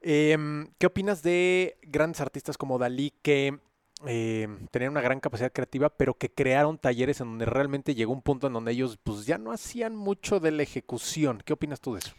[0.00, 3.58] Em, ¿Qué opinas de grandes artistas como Dalí que
[4.06, 8.22] eh, tenían una gran capacidad creativa, pero que crearon talleres en donde realmente llegó un
[8.22, 11.42] punto en donde ellos pues ya no hacían mucho de la ejecución?
[11.44, 12.14] ¿Qué opinas tú de eso?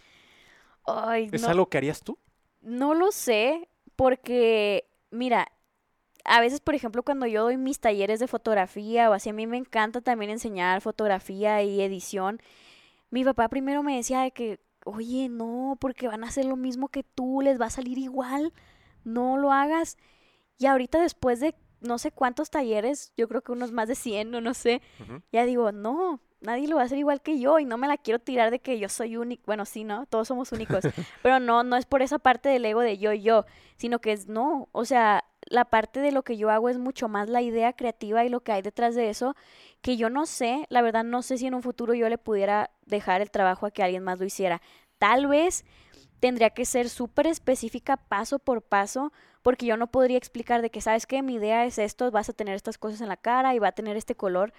[1.32, 2.20] ¿Es algo que harías tú?
[2.62, 5.48] No lo sé porque, mira,
[6.26, 9.48] a veces, por ejemplo, cuando yo doy mis talleres de fotografía o así, a mí
[9.48, 12.42] me encanta también enseñar fotografía y edición.
[13.10, 16.88] Mi papá primero me decía de que, oye, no, porque van a hacer lo mismo
[16.88, 18.54] que tú, les va a salir igual,
[19.04, 19.98] no lo hagas.
[20.58, 24.34] Y ahorita después de no sé cuántos talleres, yo creo que unos más de 100
[24.34, 24.82] o no sé,
[25.32, 27.98] ya digo, no, nadie lo va a hacer igual que yo y no me la
[27.98, 29.44] quiero tirar de que yo soy único.
[29.46, 30.06] Bueno, sí, ¿no?
[30.06, 30.84] Todos somos únicos.
[31.24, 33.46] pero no, no es por esa parte del ego de yo y yo,
[33.78, 34.70] sino que es no.
[34.72, 38.24] O sea, la parte de lo que yo hago es mucho más la idea creativa
[38.26, 39.36] y lo que hay detrás de eso,
[39.82, 42.72] que yo no sé, la verdad no sé si en un futuro yo le pudiera
[42.86, 44.62] dejar el trabajo a que alguien más lo hiciera.
[45.00, 45.66] Tal vez
[46.20, 50.80] tendría que ser súper específica paso por paso, porque yo no podría explicar de que,
[50.80, 51.22] ¿sabes qué?
[51.22, 53.74] Mi idea es esto, vas a tener estas cosas en la cara y va a
[53.74, 54.54] tener este color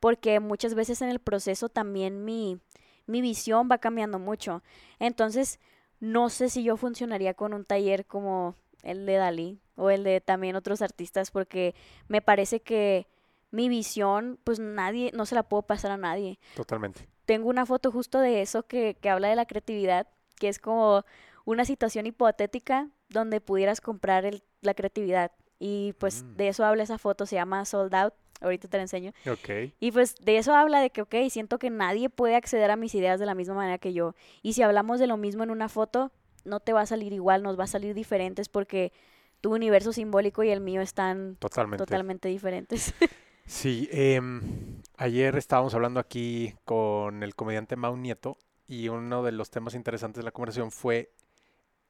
[0.00, 2.58] porque muchas veces en el proceso también mi,
[3.06, 4.62] mi visión va cambiando mucho.
[4.98, 5.60] Entonces,
[6.00, 10.20] no sé si yo funcionaría con un taller como el de Dalí o el de
[10.20, 11.74] también otros artistas, porque
[12.08, 13.06] me parece que
[13.50, 16.38] mi visión, pues nadie, no se la puedo pasar a nadie.
[16.54, 17.06] Totalmente.
[17.26, 21.04] Tengo una foto justo de eso que, que habla de la creatividad, que es como
[21.44, 25.32] una situación hipotética donde pudieras comprar el- la creatividad.
[25.58, 26.36] Y pues Mm.
[26.36, 28.14] de eso habla esa foto, se llama Sold Out.
[28.40, 29.12] Ahorita te la enseño.
[29.30, 29.72] Ok.
[29.80, 32.94] Y pues de eso habla de que, ok, siento que nadie puede acceder a mis
[32.94, 34.14] ideas de la misma manera que yo.
[34.42, 36.10] Y si hablamos de lo mismo en una foto,
[36.44, 38.92] no te va a salir igual, nos va a salir diferentes porque
[39.40, 41.84] tu universo simbólico y el mío están Totalmente.
[41.84, 42.94] totalmente diferentes.
[43.46, 49.50] Sí, em, ayer estábamos hablando aquí con el comediante Mau Nieto y uno de los
[49.50, 51.10] temas interesantes de la conversación fue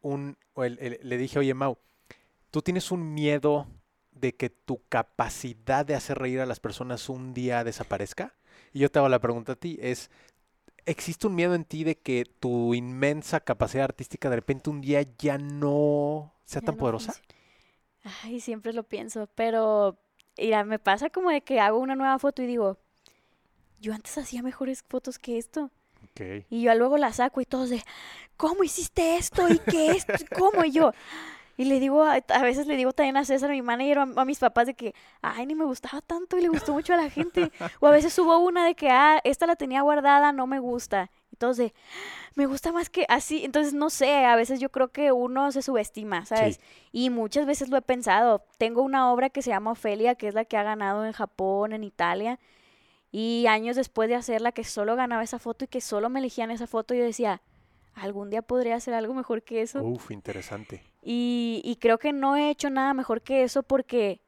[0.01, 1.77] un, o el- el- le dije, oye Mau,
[2.51, 3.67] ¿tú tienes un miedo
[4.13, 8.35] de que tu capacidad de hacer reír a las personas un día desaparezca?
[8.73, 10.11] Y yo te hago la pregunta a ti, es,
[10.87, 15.03] ¿existe un miedo en ti de que tu inmensa capacidad artística de repente un día
[15.19, 17.17] ya no sea Ya tan no poderosa?
[17.17, 17.29] funciona.
[18.23, 19.99] Ay, siempre lo pienso, pero
[20.39, 22.79] mira, me pasa como de que hago una nueva foto y digo,
[23.81, 25.71] yo antes hacía mejores fotos que esto.
[26.51, 27.83] Y yo luego la saco y todos de,
[28.37, 29.49] ¿cómo hiciste esto?
[29.49, 30.09] ¿Y qué es?
[30.33, 30.65] ¿Cómo?
[30.65, 30.93] Y yo,
[31.61, 34.25] y le digo, a, a veces le digo también a César, mi manager, a, a
[34.25, 37.11] mis papás de que, ay, ni me gustaba tanto y le gustó mucho a la
[37.11, 37.53] gente.
[37.81, 41.11] O a veces subo una de que, ah, esta la tenía guardada, no me gusta.
[41.39, 41.75] De,
[42.35, 43.45] me gusta más que así.
[43.45, 46.57] Entonces, no sé, a veces yo creo que uno se subestima, ¿sabes?
[46.57, 46.63] Sí.
[46.93, 48.43] Y muchas veces lo he pensado.
[48.57, 51.75] Tengo una obra que se llama Ofelia, que es la que ha ganado en Japón,
[51.75, 52.39] en Italia.
[53.13, 56.51] Y años después de hacerla, que solo ganaba esa foto y que solo me elegían
[56.51, 57.43] esa foto, yo decía,
[57.95, 59.83] algún día podría hacer algo mejor que eso.
[59.83, 60.83] Uf, interesante.
[61.03, 64.21] Y, y creo que no he hecho nada mejor que eso porque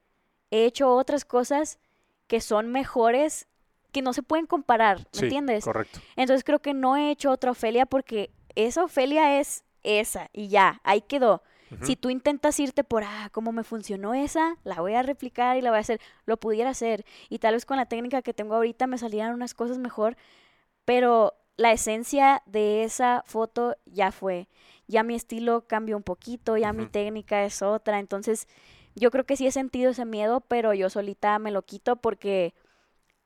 [0.51, 1.79] he hecho otras cosas
[2.27, 3.47] que son mejores,
[3.93, 5.65] que no se pueden comparar, ¿me Sí, entiendes?
[5.65, 6.01] correcto.
[6.17, 10.81] Entonces creo que no he hecho otra Ofelia porque esa Ofelia es esa y ya,
[10.85, 11.43] ahí quedó.
[11.71, 11.87] Ujú.
[11.87, 15.63] Si tú intentas irte por, ah, cómo me funcionó esa, la voy a replicar y
[15.63, 17.05] la voy a hacer, lo pudiera hacer.
[17.31, 20.17] Y tal vez con la técnica que tengo ahorita me salieran unas cosas mejor,
[20.85, 24.49] pero la esencia de esa foto ya fue.
[24.87, 27.99] Ya mi estilo cambió un poquito, ya mi técnica es otra.
[27.99, 28.49] Entonces,
[28.95, 32.55] yo creo que sí he sentido ese miedo, pero yo solita me lo quito porque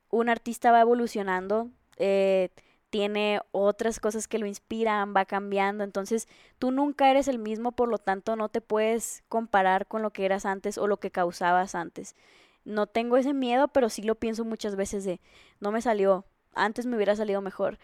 [0.09, 2.49] un artista va evolucionando, eh,
[2.89, 5.83] tiene otras cosas que lo inspiran, va cambiando.
[5.83, 10.11] Entonces, tú nunca eres el mismo, por lo tanto, no te puedes comparar con lo
[10.11, 12.15] que eras antes o lo que causabas antes.
[12.63, 15.19] No tengo ese miedo, pero sí lo pienso muchas veces de,
[15.59, 17.77] no me salió, antes me hubiera salido mejor.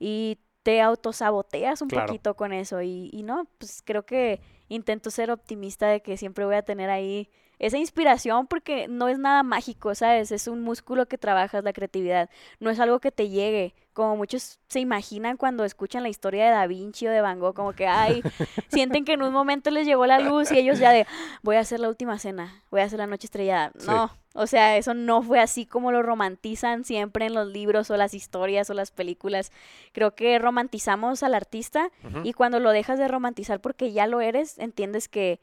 [0.00, 2.08] Y te autosaboteas un Claro.
[2.08, 2.82] poquito con eso.
[2.82, 6.90] Y, y no, pues creo que intento ser optimista de que siempre voy a tener
[6.90, 7.30] ahí
[7.60, 10.32] esa inspiración porque no es nada mágico, ¿sabes?
[10.32, 12.30] Es un músculo que trabajas la creatividad.
[12.58, 16.52] No es algo que te llegue, como muchos se imaginan cuando escuchan la historia de
[16.52, 18.22] Da Vinci o de Van Gogh, como que, ay,
[18.68, 21.06] sienten que en un momento les llegó la luz y ellos ya de,
[21.42, 23.72] voy a hacer la última cena, voy a hacer la noche estrellada.
[23.78, 23.86] Sí.
[23.86, 27.96] No, o sea, eso no fue así como lo romantizan siempre en los libros o
[27.98, 29.52] las historias o las películas.
[29.92, 31.90] Creo que romantizamos al artista
[32.24, 35.40] y cuando lo dejas de romantizar porque ya lo eres, entiendes que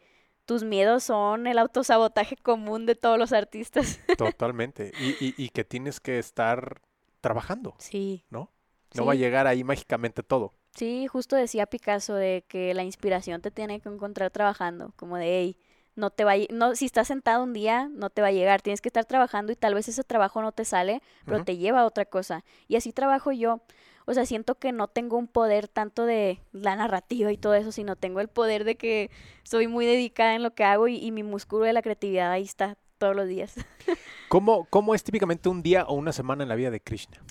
[0.48, 4.00] tus miedos son el autosabotaje común de todos los artistas.
[4.18, 4.92] Totalmente.
[5.00, 6.82] Y, y- y que tienes que estar
[7.22, 8.26] trabajando, Sí.
[8.32, 8.50] ¿no?
[8.96, 10.54] No va a llegar ahí mágicamente todo.
[10.76, 15.26] Sí, justo decía Picasso de que la inspiración te tiene que encontrar trabajando, como de,
[15.26, 15.58] hey,
[15.96, 18.62] no te va a, no, si estás sentado un día, no te va a llegar,
[18.62, 21.82] tienes que estar trabajando y tal vez ese trabajo no te sale, pero te lleva
[21.82, 22.44] a otra cosa.
[22.68, 23.62] Y así trabajo yo.
[24.10, 27.72] O sea, siento que no tengo un poder tanto de la narrativa y todo eso,
[27.72, 29.12] sino tengo el poder de que
[29.44, 32.44] soy muy dedicada en lo que hago y, y mi músculo de la creatividad ahí
[32.44, 33.56] está todos los días.
[34.30, 37.22] ¿Cómo, ¿Cómo es típicamente un día o una semana en la vida de Krishna?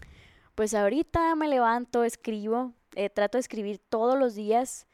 [0.55, 4.87] Pues ahorita me levanto, escribo, eh, trato de escribir todos los días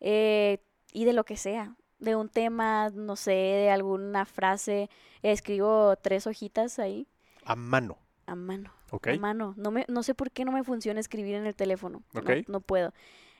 [0.00, 4.88] eh, y de lo que sea, de un tema, no sé, de alguna frase,
[5.22, 7.06] escribo tres hojitas ahí
[7.44, 9.08] A mano, a mano, ¿ok?
[9.08, 9.54] a mano.
[9.56, 12.30] No, me, no sé por qué no me funciona escribir en el teléfono, no, Ok.
[12.48, 12.92] no puedo.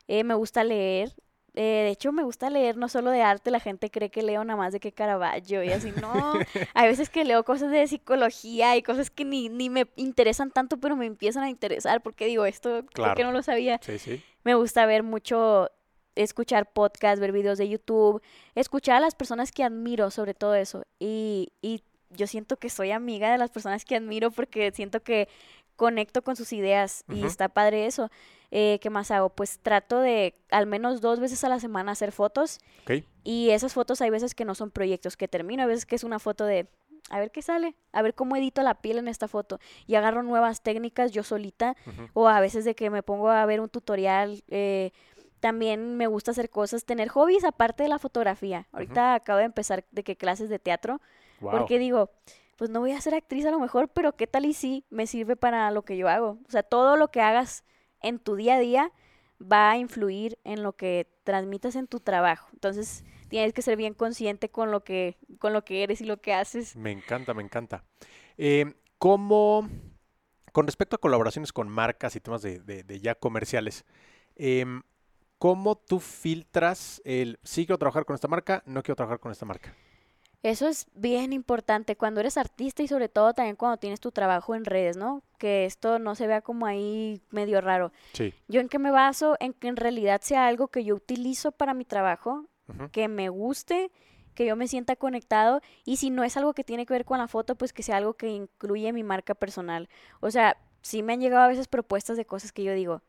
[0.09, 1.15] Eh, me gusta leer.
[1.55, 4.45] eh, de hecho, me gusta leer no solo de arte, la gente cree que leo
[4.45, 6.33] nada más de que Caravaggio y así, no.
[6.75, 10.77] Hay veces que leo cosas de psicología y cosas que ni, ni me interesan tanto,
[10.79, 13.15] pero me empiezan a interesar porque digo, esto, ¿por Claro.
[13.17, 13.81] qué no lo sabía?
[13.83, 14.23] Sí, sí.
[14.45, 15.69] Me gusta ver mucho,
[16.15, 18.23] escuchar podcasts, ver videos de YouTube,
[18.55, 20.85] escuchar a las personas que admiro sobre todo eso.
[21.01, 25.29] Y, y yo siento que soy amiga de las personas que admiro porque siento que
[25.77, 28.11] conecto con sus ideas y está padre eso.
[28.51, 29.31] Eh, ¿Qué más hago?
[29.31, 32.59] Pues trato de al menos dos veces a la semana hacer fotos
[33.25, 36.05] y esas fotos hay veces que no son proyectos que termino, hay veces que es
[36.05, 36.67] una foto de
[37.09, 40.23] a ver qué sale, a ver cómo edito la piel en esta foto y agarro
[40.23, 41.77] nuevas técnicas yo solita
[42.13, 44.43] o a veces de que me pongo a ver un tutorial.
[44.49, 44.91] eh,
[45.41, 48.69] también me gusta hacer cosas, tener hobbies aparte de la fotografía.
[48.73, 51.01] Ahorita acabo de empezar de que clases de teatro
[51.41, 51.53] Wow.
[51.53, 52.11] porque digo,
[52.57, 55.07] pues no voy a ser actriz a lo mejor, pero qué tal y sí me
[55.07, 56.39] sirve para lo que yo hago.
[56.47, 57.65] O sea, todo lo que hagas
[58.03, 58.93] en tu día a día
[59.41, 62.49] va a influir en lo que transmitas en tu trabajo.
[62.53, 66.21] Entonces, tienes que ser bien consciente con lo que, con lo que eres y lo
[66.21, 66.77] que haces.
[66.77, 67.85] Me encanta, me encanta.
[68.37, 69.67] Eh, ¿Cómo,
[70.53, 73.87] con respecto a colaboraciones con marcas y temas de, de- de ya comerciales,
[74.37, 74.83] em,
[75.39, 79.47] ¿cómo tú filtras el sí quiero trabajar con esta marca, no quiero trabajar con esta
[79.47, 79.75] marca?
[80.43, 84.55] Eso es bien importante cuando eres artista y sobre todo también cuando tienes tu trabajo
[84.55, 85.23] en redes, ¿no?
[85.39, 87.93] Que esto no se vea como ahí medio raro.
[88.15, 88.33] Sí.
[88.49, 91.75] Yo en qué me baso, en que en realidad sea algo que yo utilizo para
[91.75, 92.47] mi trabajo,
[92.93, 93.91] que me guste,
[94.35, 97.19] que yo me sienta conectado y si no es algo que tiene que ver con
[97.19, 99.89] la foto, pues que sea algo que incluye mi marca personal.
[100.21, 103.03] O sea, sí me han llegado a veces propuestas de cosas que yo digo,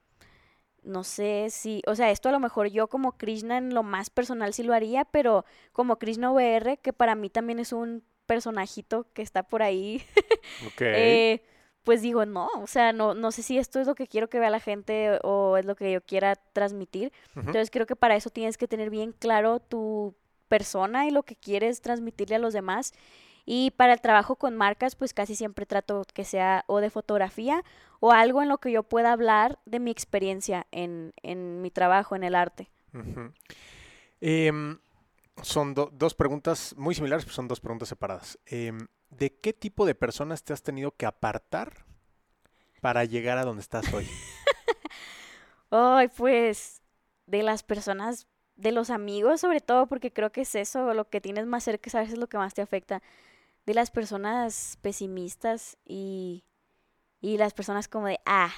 [0.83, 4.09] no sé si, o sea, esto a lo mejor yo como Krishna en lo más
[4.09, 9.07] personal sí lo haría, pero como Krishna VR, que para mí también es un personajito
[9.13, 10.03] que está por ahí,
[10.79, 11.43] eh,
[11.83, 14.39] pues digo, no, o sea, no, no sé si esto es lo que quiero que
[14.39, 17.11] vea la gente o es lo que yo quiera transmitir.
[17.35, 20.15] Entonces creo que para eso tienes que tener bien claro tu
[20.47, 22.93] persona y lo que quieres transmitirle a los demás.
[23.45, 27.63] Y para el trabajo con marcas, pues casi siempre trato que sea o de fotografía
[28.01, 32.15] o algo en lo que yo pueda hablar de mi experiencia en, en mi trabajo,
[32.17, 32.69] en el arte.
[34.19, 34.79] Em,
[35.41, 38.37] son do- dos preguntas muy similares, pero son dos preguntas separadas.
[38.45, 41.85] Em, ¿De qué tipo de personas te has tenido que apartar
[42.81, 44.07] para llegar a donde estás hoy?
[45.69, 46.81] Ay, pues
[47.27, 51.21] de las personas, de los amigos sobre todo, porque creo que es eso, lo que
[51.21, 53.01] tienes más cerca, sabes, es lo que más te afecta.
[53.65, 56.45] De las personas pesimistas y,
[57.21, 58.51] y las personas como de, ah,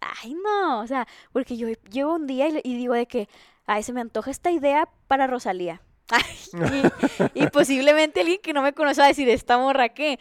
[0.00, 3.28] ay no, o sea, porque yo llevo un día y, digo de que,
[3.66, 5.82] ay, se me antoja esta idea para Rosalía.
[6.10, 6.90] Ay,
[7.34, 10.18] y, y posiblemente alguien que no me conoce va a decir, esta morra qué,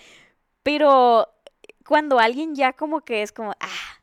[0.61, 1.29] pero
[1.85, 4.01] cuando alguien ya como que es como, ah,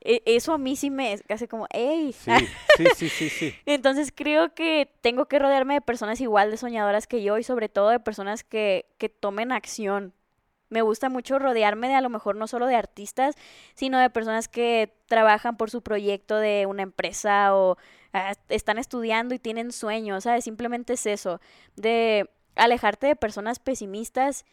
[0.00, 2.12] e- eso a mí sí me hace como, hey.
[2.12, 2.30] Sí,
[2.76, 3.54] sí, sí, sí, sí.
[3.66, 7.68] Entonces creo que tengo que rodearme de personas igual de soñadoras que yo y sobre
[7.68, 10.12] todo de personas que, que tomen acción.
[10.74, 13.36] Me gusta mucho rodearme de a lo mejor no solo de artistas,
[13.74, 17.76] sino de personas que trabajan por su proyecto de una empresa o
[18.12, 20.42] ah, están estudiando y tienen sueños, ¿sabes?
[20.42, 21.40] Simplemente es eso,
[21.76, 24.44] de alejarte de personas pesimistas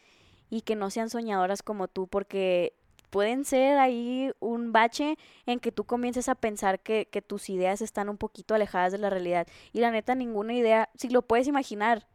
[0.48, 2.74] y que no sean soñadoras como tú, porque
[3.10, 7.80] pueden ser ahí un bache en que tú comiences a pensar que, que tus ideas
[7.80, 9.48] están un poquito alejadas de la realidad.
[9.72, 12.06] Y la neta, ninguna idea, si lo puedes imaginar,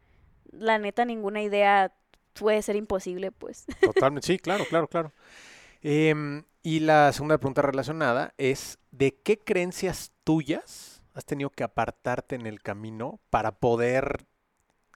[0.50, 1.92] la neta, ninguna idea
[2.38, 3.66] puede ser imposible, pues.
[3.80, 5.12] Totalmente, sí, claro, claro, claro.
[5.82, 12.34] Em, y la segunda pregunta relacionada es, ¿de qué creencias tuyas has tenido que apartarte
[12.36, 14.26] en el camino para poder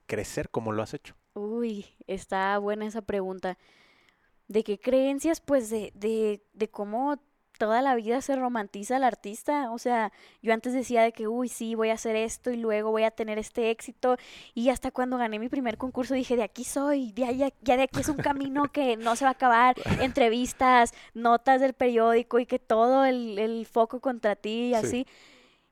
[0.07, 1.15] crecer como lo has hecho?
[1.35, 3.59] Uy, está buena esa pregunta.
[4.49, 5.41] ¿De qué creencias?
[5.41, 7.23] Pues de, de, de cómo
[7.63, 9.71] toda la vida se romantiza al artista.
[9.71, 10.11] O sea,
[10.43, 13.13] yo antes decía de que, uy, sí, voy a hacer esto y luego voy a
[13.13, 14.17] tener este éxito.
[14.53, 17.85] Y hasta cuando gané mi primer concurso dije, de aquí soy, de allá, ya de
[17.85, 19.77] aquí es un camino que no se va a acabar.
[20.01, 24.75] Entrevistas, notas del periódico y que todo el, el foco contra ti y Sí.
[24.75, 25.07] así.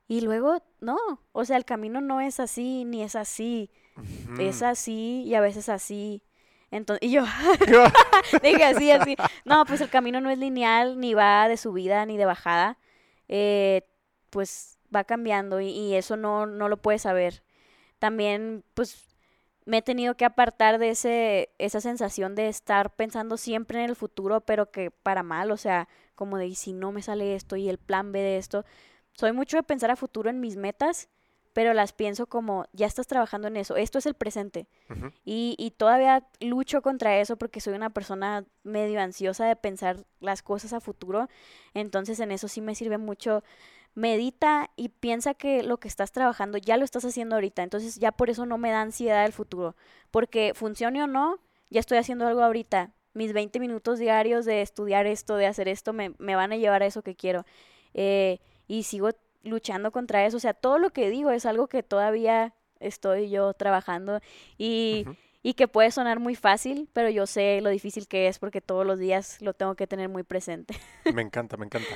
[0.06, 0.96] Y luego, no,
[1.32, 3.68] o sea, el camino no es así, ni es así.
[4.38, 6.22] Es así y a veces así.
[6.70, 7.24] Entonces, y yo
[8.42, 9.16] dije así, así.
[9.44, 12.78] No, pues el camino no es lineal, ni va de subida ni de bajada.
[13.28, 13.82] Eh,
[14.30, 17.42] pues va cambiando y, y eso no, no lo puedes saber.
[17.98, 19.08] También, pues,
[19.66, 23.96] me he tenido que apartar de ese, esa sensación de estar pensando siempre en el
[23.96, 27.56] futuro, pero que para mal, o sea, como de, "Y si no me sale esto
[27.56, 28.64] y el plan B de esto.
[29.14, 31.08] Soy mucho de pensar a futuro en mis metas,
[31.52, 34.68] pero las pienso como, ya estás trabajando en eso, esto es el presente.
[35.24, 40.42] Y, y todavía lucho contra eso porque soy una persona medio ansiosa de pensar las
[40.42, 41.28] cosas a futuro.
[41.74, 43.42] Entonces en eso sí me sirve mucho.
[43.94, 47.64] Medita y piensa que lo que estás trabajando ya lo estás haciendo ahorita.
[47.64, 49.74] Entonces ya por eso no me da ansiedad el futuro.
[50.12, 52.92] Porque funcione o no, ya estoy haciendo algo ahorita.
[53.12, 56.84] Mis 20 minutos diarios de estudiar esto, de hacer esto, me, me van a llevar
[56.84, 57.44] a eso que quiero.
[57.92, 59.10] Eh, y sigo
[59.42, 60.36] luchando contra eso.
[60.36, 64.20] O sea, todo lo que digo es algo que todavía estoy yo trabajando
[64.58, 65.06] y,
[65.42, 68.86] y que puede sonar muy fácil, pero yo sé lo difícil que es porque todos
[68.86, 70.74] los días lo tengo que tener muy presente.
[71.14, 71.94] Me encanta, me encanta.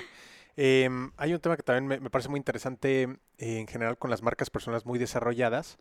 [0.56, 3.02] Em, hay un tema que también me, me parece muy interesante
[3.38, 5.78] eh, en general con las marcas personas muy desarrolladas,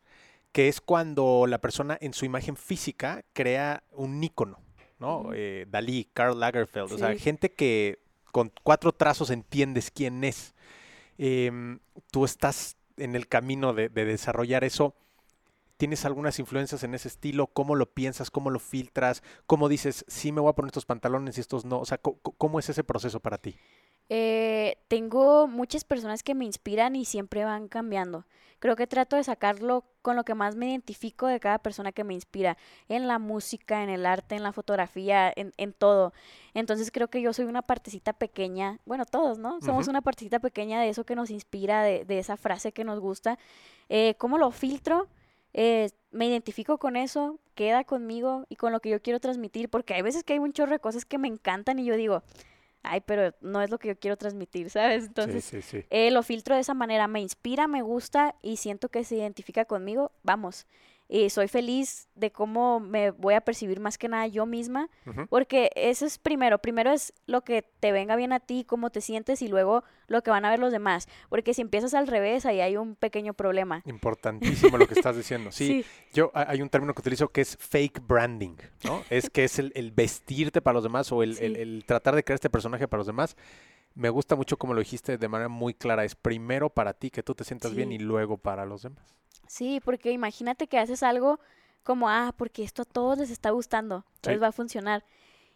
[0.52, 4.60] que es cuando la persona en su imagen física crea un ícono,
[4.98, 5.30] ¿no?
[5.34, 8.00] Eh, Dalí, Karl Lagerfeld, o sea, gente que
[8.32, 10.56] con cuatro trazos entiendes quién es.
[11.18, 11.80] Em,
[12.12, 14.96] tú estás en el camino de, de desarrollar eso.
[15.78, 17.48] ¿Tienes algunas influencias en ese estilo?
[17.48, 18.32] ¿Cómo lo piensas?
[18.32, 19.24] ¿Cómo lo filtras?
[19.48, 21.80] ¿Cómo dices, sí me voy a poner estos pantalones y estos no?
[21.80, 23.56] O sea, ¿cómo es ese proceso para ti?
[24.10, 28.26] Eh, tengo muchas personas que me inspiran y siempre van cambiando.
[28.60, 32.06] Creo que trato de sacarlo con lo que más me identifico de cada persona que
[32.06, 36.14] me inspira, en la música, en el arte, en la fotografía, en, en todo.
[36.54, 39.60] Entonces creo que yo soy una partecita pequeña, bueno, todos, ¿no?
[39.60, 43.02] Somos una partecita pequeña de eso que nos inspira, de, de esa frase que nos
[43.02, 43.38] gusta.
[43.90, 45.10] Eh, ¿Cómo lo filtro?
[45.54, 49.94] Eh, me identifico con eso, queda conmigo y con lo que yo quiero transmitir, porque
[49.94, 52.24] hay veces que hay un chorro de cosas que me encantan y yo digo,
[52.84, 55.06] ay, pero no es lo que yo quiero transmitir, ¿sabes?
[55.06, 59.16] Entonces, eh, lo filtro de esa manera, me inspira, me gusta y siento que se
[59.16, 60.68] identifica conmigo, vamos
[61.14, 64.90] y soy feliz de cómo me voy a percibir más que nada yo misma,
[65.30, 69.00] porque eso es primero, primero es lo que te venga bien a ti, cómo te
[69.00, 72.48] sientes y luego lo que van a ver los demás, porque si empiezas al revés
[72.48, 73.84] ahí hay un pequeño problema.
[73.86, 75.52] Importantísimo lo que estás diciendo.
[75.64, 79.04] Sí, yo hay un término que utilizo que es fake branding, ¿no?
[79.12, 82.88] Es que es el, vestirte para los demás o el, tratar de crear este personaje
[82.88, 83.38] para los demás
[83.94, 87.22] me gusta mucho como lo dijiste de manera muy clara, es primero para ti que
[87.22, 89.14] tú te sientas bien y luego para los demás.
[89.48, 91.40] Sí, porque imagínate que haces algo
[91.84, 95.04] como, ah, porque esto a todos les está gustando, entonces va a funcionar.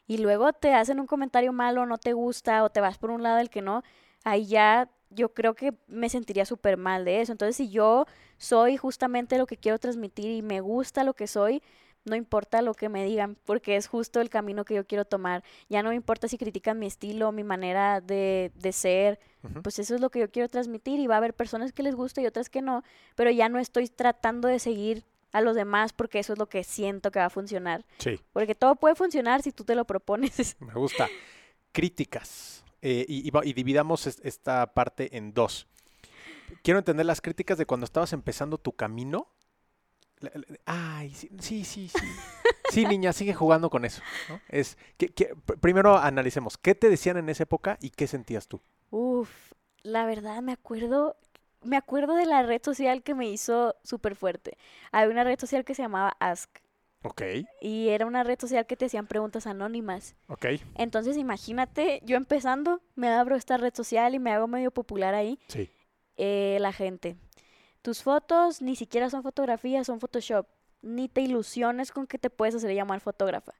[0.07, 3.23] Y luego te hacen un comentario malo, no te gusta, o te vas por un
[3.23, 3.83] lado del que no,
[4.23, 7.31] ahí ya yo creo que me sentiría súper mal de eso.
[7.31, 8.05] Entonces, si yo
[8.37, 11.63] soy justamente lo que quiero transmitir y me gusta lo que soy,
[12.07, 15.43] no importa lo que me digan, porque es justo el camino que yo quiero tomar.
[15.69, 19.19] Ya no me importa si critican mi estilo, mi manera de, de ser,
[19.63, 21.95] pues eso es lo que yo quiero transmitir y va a haber personas que les
[21.95, 22.83] guste y otras que no,
[23.15, 26.63] pero ya no estoy tratando de seguir a los demás porque eso es lo que
[26.63, 27.85] siento que va a funcionar.
[27.99, 28.19] Sí.
[28.33, 30.57] Porque todo puede funcionar si tú te lo propones.
[30.59, 31.07] Me gusta.
[31.71, 32.63] Críticas.
[32.81, 35.67] Eh, y, y, dividamos esta parte en dos.
[36.63, 39.27] Quiero entender las críticas de cuando estabas empezando tu camino
[40.65, 41.89] Ay, sí, sí, sí.
[42.69, 44.01] Sí, niña, sigue jugando con eso.
[44.49, 48.61] Es que, primero analicemos, ¿qué te decían en esa época y qué sentías tú?
[48.89, 49.53] Uf,
[49.83, 51.17] la verdad me acuerdo,
[51.63, 54.57] me acuerdo de la red social que me hizo súper fuerte.
[54.91, 56.59] Había una red social que se llamaba Ask.
[57.03, 57.21] Ok.
[57.61, 60.15] Y era una red social que te hacían preguntas anónimas.
[60.27, 60.45] Ok.
[60.75, 65.39] Entonces imagínate, yo empezando, me abro esta red social y me hago medio popular ahí.
[65.47, 65.69] Sí.
[66.17, 67.15] Eh, la gente,
[67.87, 70.45] tus fotos ni siquiera son fotografías, son Photoshop.
[70.81, 73.53] Ni te ilusiones con que te puedes hacer llamar fotógrafa.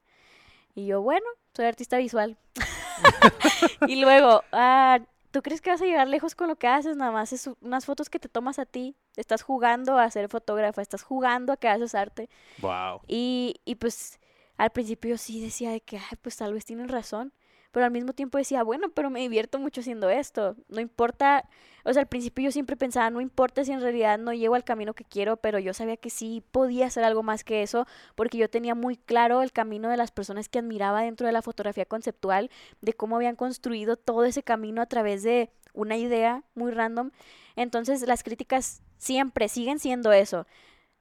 [0.75, 1.25] Y yo, bueno,
[1.55, 2.35] soy artista visual.
[3.87, 4.99] y luego, ah,
[5.31, 6.97] ¿tú crees que vas a llegar lejos con lo que haces?
[6.97, 8.97] Nada más es unas fotos que te tomas a ti.
[9.15, 12.29] Estás jugando a ser fotógrafa, estás jugando a que haces arte.
[12.57, 12.99] Wow.
[13.07, 14.19] Y, y pues
[14.57, 17.31] al principio sí decía de que, ay, pues tal vez tienen razón
[17.77, 21.47] pero al mismo tiempo decía, bueno, pero me divierto mucho haciendo esto, no importa,
[21.83, 24.63] o sea, al principio yo siempre pensaba, no importa si en realidad no llego al
[24.63, 28.39] camino que quiero, pero yo sabía que sí podía hacer algo más que eso, porque
[28.39, 31.85] yo tenía muy claro el camino de las personas que admiraba dentro de la fotografía
[31.85, 32.49] conceptual,
[32.81, 37.11] de cómo habían construido todo ese camino a través de una idea muy random.
[37.55, 40.47] Entonces las críticas siempre siguen siendo eso.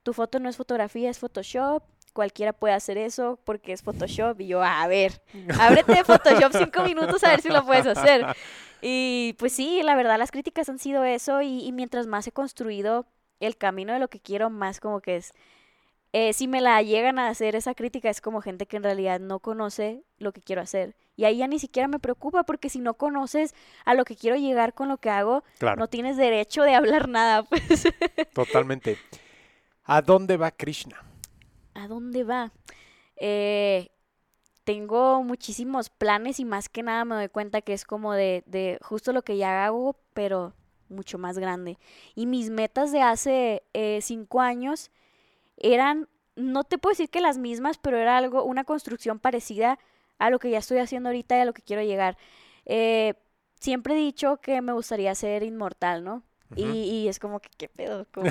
[0.02, 1.84] Tu foto no es fotografía, es Photoshop,
[2.16, 4.40] cualquiera puede hacer eso porque es Photoshop.
[4.40, 5.20] Y yo, a ver,
[5.60, 8.26] ábrete Photoshop cinco minutos a ver si lo puedes hacer.
[8.80, 11.42] Y pues sí, la verdad, las críticas han sido eso.
[11.42, 13.04] Y, mientras más he construido
[13.38, 15.34] el camino de lo que quiero, más como que es.
[16.12, 19.20] Eh, si me la llegan a hacer esa crítica, es como gente que en realidad
[19.20, 20.96] no conoce lo que quiero hacer.
[21.16, 23.54] Y ahí ya ni siquiera me preocupa, porque si no conoces
[23.84, 25.44] a lo que quiero llegar con lo que hago,
[25.76, 27.42] no tienes derecho de hablar nada.
[27.42, 27.88] Pues.
[28.32, 28.96] Totalmente.
[29.84, 31.02] ¿A dónde va Krishna?
[31.76, 32.52] ¿A dónde va?
[33.16, 33.90] Eh,
[34.64, 38.78] tengo muchísimos planes y más que nada me doy cuenta que es como de, de,
[38.82, 40.54] justo lo que ya hago, pero
[40.88, 41.78] mucho más grande.
[42.14, 44.90] Y mis metas de hace eh, cinco años
[45.56, 49.78] eran, no te puedo decir que las mismas, pero era algo, una construcción parecida
[50.18, 52.16] a lo que ya estoy haciendo ahorita y a lo que quiero llegar.
[52.64, 53.14] Eh,
[53.60, 56.22] siempre he dicho que me gustaría ser inmortal, ¿no?
[56.54, 58.06] y, y, es como que, ¿qué pedo?
[58.12, 58.30] Como...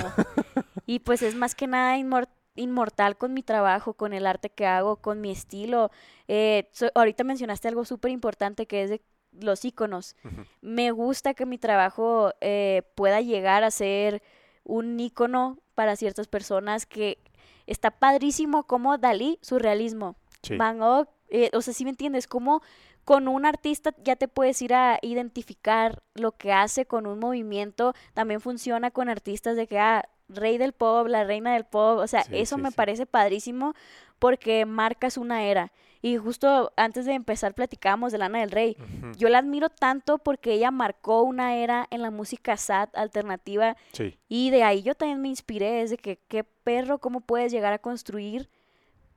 [0.86, 4.66] y pues es más que nada inmortal inmortal con mi trabajo, con el arte que
[4.66, 5.90] hago, con mi estilo.
[6.28, 9.02] Eh, ahorita mencionaste algo súper importante que es de
[9.32, 10.16] los iconos.
[10.60, 14.22] Me gusta que mi trabajo eh, pueda llegar a ser
[14.64, 17.18] un icono para ciertas personas que
[17.66, 20.16] está padrísimo como Dalí, su realismo.
[20.56, 22.62] Van Gogh, eh, o sea, si me entiendes, como
[23.04, 27.94] con un artista ya te puedes ir a identificar lo que hace con un movimiento,
[28.14, 32.06] también funciona con artistas de que, ah, rey del pop, la reina del pop, o
[32.06, 33.74] sea, eso me parece padrísimo
[34.18, 35.72] porque marcas una era.
[36.02, 38.76] Y justo antes de empezar platicábamos de Lana del Rey.
[39.16, 43.76] Yo la admiro tanto porque ella marcó una era en la música sad alternativa.
[43.92, 44.18] Sí.
[44.28, 47.72] Y de ahí yo también me inspiré, es de que qué perro, cómo puedes llegar
[47.72, 48.48] a construir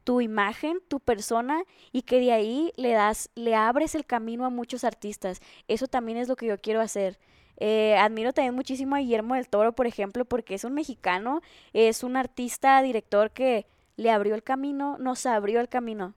[0.04, 4.50] tu imagen, tu persona y que de ahí le das, le abres el camino a
[4.50, 5.42] muchos artistas.
[5.68, 7.20] Eso también es lo que yo quiero hacer.
[7.60, 11.42] Eh, admiro también muchísimo a Guillermo del Toro, por ejemplo, porque es un mexicano,
[11.74, 16.16] es un artista, director que le abrió el camino, nos abrió el camino.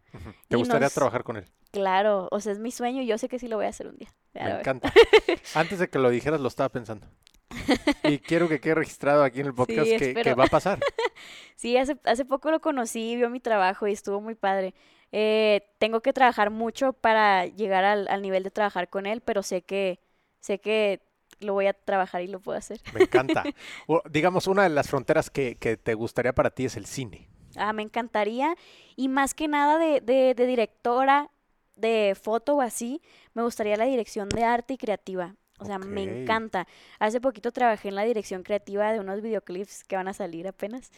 [0.49, 1.47] ¿Te gustaría trabajar con él?
[1.73, 3.89] Claro, o sea, es mi sueño y yo sé que sí lo voy a hacer
[3.89, 4.09] un día.
[4.35, 4.93] Me encanta.
[5.55, 7.09] Antes de que lo dijeras, lo estaba pensando.
[8.05, 10.81] Y quiero que quede registrado aquí en el podcast que, va a pasar.
[11.57, 14.75] sí, hace, hace poco lo conocí, vio mi trabajo y estuvo muy padre.
[15.13, 19.43] Eh, tengo que trabajar mucho para llegar al, al, nivel de trabajar con él, pero
[19.43, 20.01] sé que,
[20.41, 21.03] sé que
[21.43, 22.81] lo voy a trabajar y lo puedo hacer.
[22.95, 23.45] Me encanta.
[24.11, 27.29] digamos, una de las fronteras que, que te gustaría para ti es el cine.
[27.57, 28.55] Ah, me encantaría.
[28.97, 31.31] Y más que nada de, de, directora
[31.77, 33.01] de foto o así,
[33.35, 35.35] me gustaría la dirección de arte y creativa.
[35.59, 36.67] O sea, me encanta.
[36.99, 40.91] Hace poquito trabajé en la dirección creativa de unos videoclips que van a salir apenas.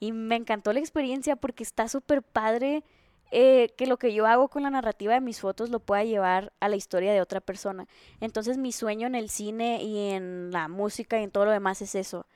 [0.00, 2.84] Y me encantó la experiencia porque está súper padre
[3.32, 6.52] eh, que lo que yo hago con la narrativa de mis fotos lo pueda llevar
[6.60, 7.88] a la historia de otra persona.
[8.20, 11.82] Entonces mi sueño en el cine y en la música y en todo lo demás
[11.82, 12.26] es eso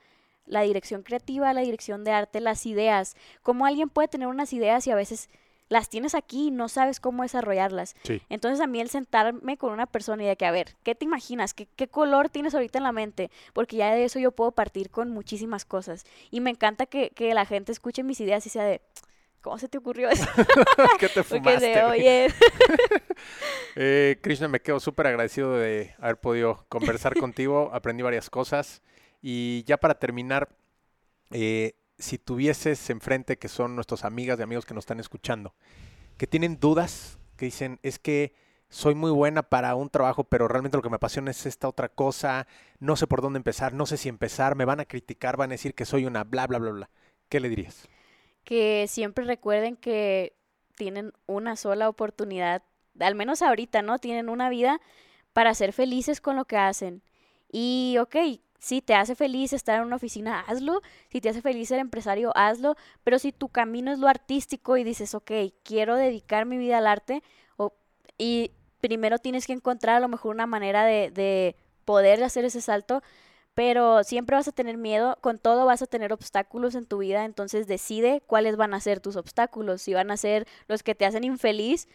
[0.47, 3.15] la dirección creativa, la dirección de arte, las ideas.
[3.43, 5.29] Cómo alguien puede tener unas ideas y a veces
[5.69, 7.95] las tienes aquí y no sabes cómo desarrollarlas.
[8.29, 11.05] Entonces a mí el sentarme con una persona y de que, a ver, ¿qué te
[11.05, 11.53] imaginas?
[11.53, 13.29] ¿Qué, ¿Qué, color tienes ahorita en la mente?
[13.53, 16.05] Porque ya de eso yo puedo partir con muchísimas cosas.
[16.31, 18.81] Y me encanta que, que la gente escuche mis ideas y sea de,
[19.41, 20.25] ¿cómo se te ocurrió eso?
[20.99, 21.83] ¿Qué te fumaste?
[21.83, 22.27] oye.
[23.75, 27.69] eh, Krishna, me quedo súper agradecido de haber podido conversar contigo.
[27.73, 28.81] Aprendí varias cosas.
[29.21, 30.49] Y ya para terminar,
[31.31, 35.55] eh, si tuvieses enfrente, que son nuestras amigas y amigos que nos están escuchando,
[36.17, 38.35] que tienen dudas, que dicen, es que
[38.69, 41.89] soy muy buena para un trabajo, pero realmente lo que me apasiona es esta otra
[41.89, 42.47] cosa,
[42.79, 45.53] no sé por dónde empezar, no sé si empezar, me van a criticar, van a
[45.53, 46.89] decir que soy una bla, bla, bla, bla.
[47.29, 47.87] ¿Qué le dirías?
[48.47, 50.33] Que siempre recuerden que
[50.77, 52.63] tienen una sola oportunidad,
[52.97, 53.99] al menos ahorita, ¿no?
[53.99, 54.79] Tienen una vida
[55.33, 57.03] para ser felices con lo que hacen.
[57.51, 58.15] Y, ok,
[58.57, 60.81] si te hace feliz estar en una oficina, hazlo.
[61.09, 62.77] Si te hace feliz ser empresario, hazlo.
[63.03, 65.31] Pero si tu camino es lo artístico y dices, ok,
[65.63, 67.23] quiero dedicar mi vida al arte,
[67.57, 67.73] o,
[68.17, 72.61] y primero tienes que encontrar a lo mejor una manera de, de poder hacer ese
[72.61, 73.03] salto,
[73.57, 77.25] pero siempre vas a tener miedo, con todo vas a tener obstáculos en tu vida,
[77.25, 81.07] entonces decide cuáles van a ser tus obstáculos, si van a ser los que te
[81.07, 81.87] hacen infeliz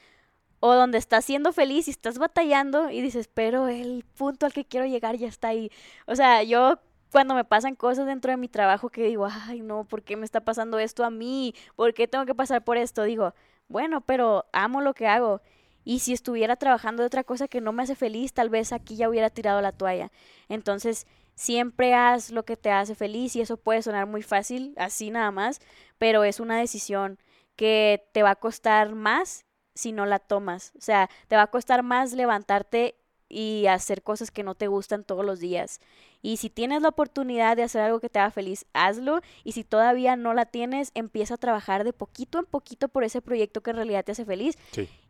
[0.58, 4.64] o donde estás siendo feliz y estás batallando y dices, pero el punto al que
[4.64, 5.70] quiero llegar ya está ahí.
[6.08, 6.80] O sea, yo
[7.12, 10.24] cuando me pasan cosas dentro de mi trabajo que digo, ay, no, ¿por qué me
[10.24, 11.54] está pasando esto a mí?
[11.76, 13.04] ¿Por qué tengo que pasar por esto?
[13.04, 13.34] Digo,
[13.68, 15.40] bueno, pero amo lo que hago.
[15.84, 18.96] Y si estuviera trabajando de otra cosa que no me hace feliz, tal vez aquí
[18.96, 20.10] ya hubiera tirado la toalla.
[20.48, 25.10] Entonces, siempre haz lo que te hace feliz y eso puede sonar muy fácil, así
[25.10, 25.60] nada más,
[25.98, 27.18] pero es una decisión
[27.56, 30.72] que te va a costar más si no la tomas.
[30.76, 32.96] O sea, te va a costar más levantarte
[33.28, 35.80] y hacer cosas que no te gustan todos los días.
[36.20, 39.22] Y si tienes la oportunidad de hacer algo que te haga feliz, hazlo.
[39.42, 43.22] Y si todavía no la tienes, empieza a trabajar de poquito en poquito por ese
[43.22, 44.58] proyecto que en realidad te hace feliz.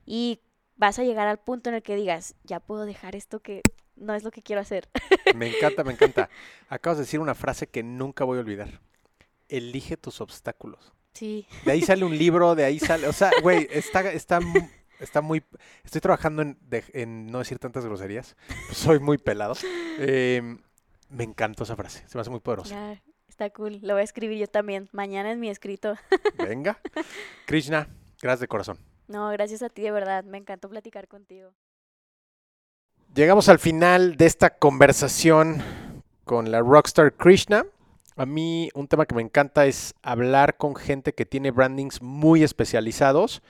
[0.07, 0.39] Y
[0.77, 3.63] vas a llegar al punto en el que digas, ya puedo dejar esto que
[4.03, 4.89] no es lo que quiero hacer.
[5.35, 6.29] Me encanta, me encanta.
[6.69, 8.81] Acabas de decir una frase que nunca voy a olvidar.
[9.49, 10.93] Elige tus obstáculos.
[11.15, 11.47] Sí.
[11.65, 14.41] De ahí sale un libro, de ahí sale, o sea, güey, está, está,
[14.99, 15.45] está muy,
[15.85, 18.35] estoy trabajando en, en no decir tantas groserías,
[18.73, 19.55] soy muy pelado.
[19.99, 20.59] Em,
[21.11, 22.99] me encantó esa frase, se me hace muy poderosa.
[23.29, 25.97] está cool, lo voy a escribir yo también, mañana es mi escrito.
[26.39, 26.81] Venga.
[27.45, 27.89] Krishna,
[28.23, 28.79] gracias de corazón.
[29.07, 31.53] No, gracias a ti de verdad, me encantó platicar contigo.
[33.15, 35.63] Llegamos al final de esta conversación
[36.25, 37.67] con la rockstar Krishna.
[38.17, 42.43] A mí un tema que me encanta es hablar con gente que tiene brandings muy
[42.43, 43.43] especializados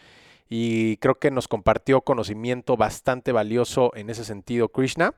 [0.49, 5.15] y creo que nos compartió conocimiento bastante valioso en ese sentido, Krishna.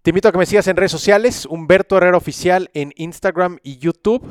[0.00, 3.76] Te invito a que me sigas en redes sociales, Humberto Herrera Oficial en Instagram y
[3.76, 4.26] YouTube.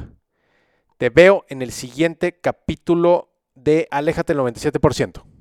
[0.97, 5.32] Te veo en el siguiente capítulo de Aléjate el 97%.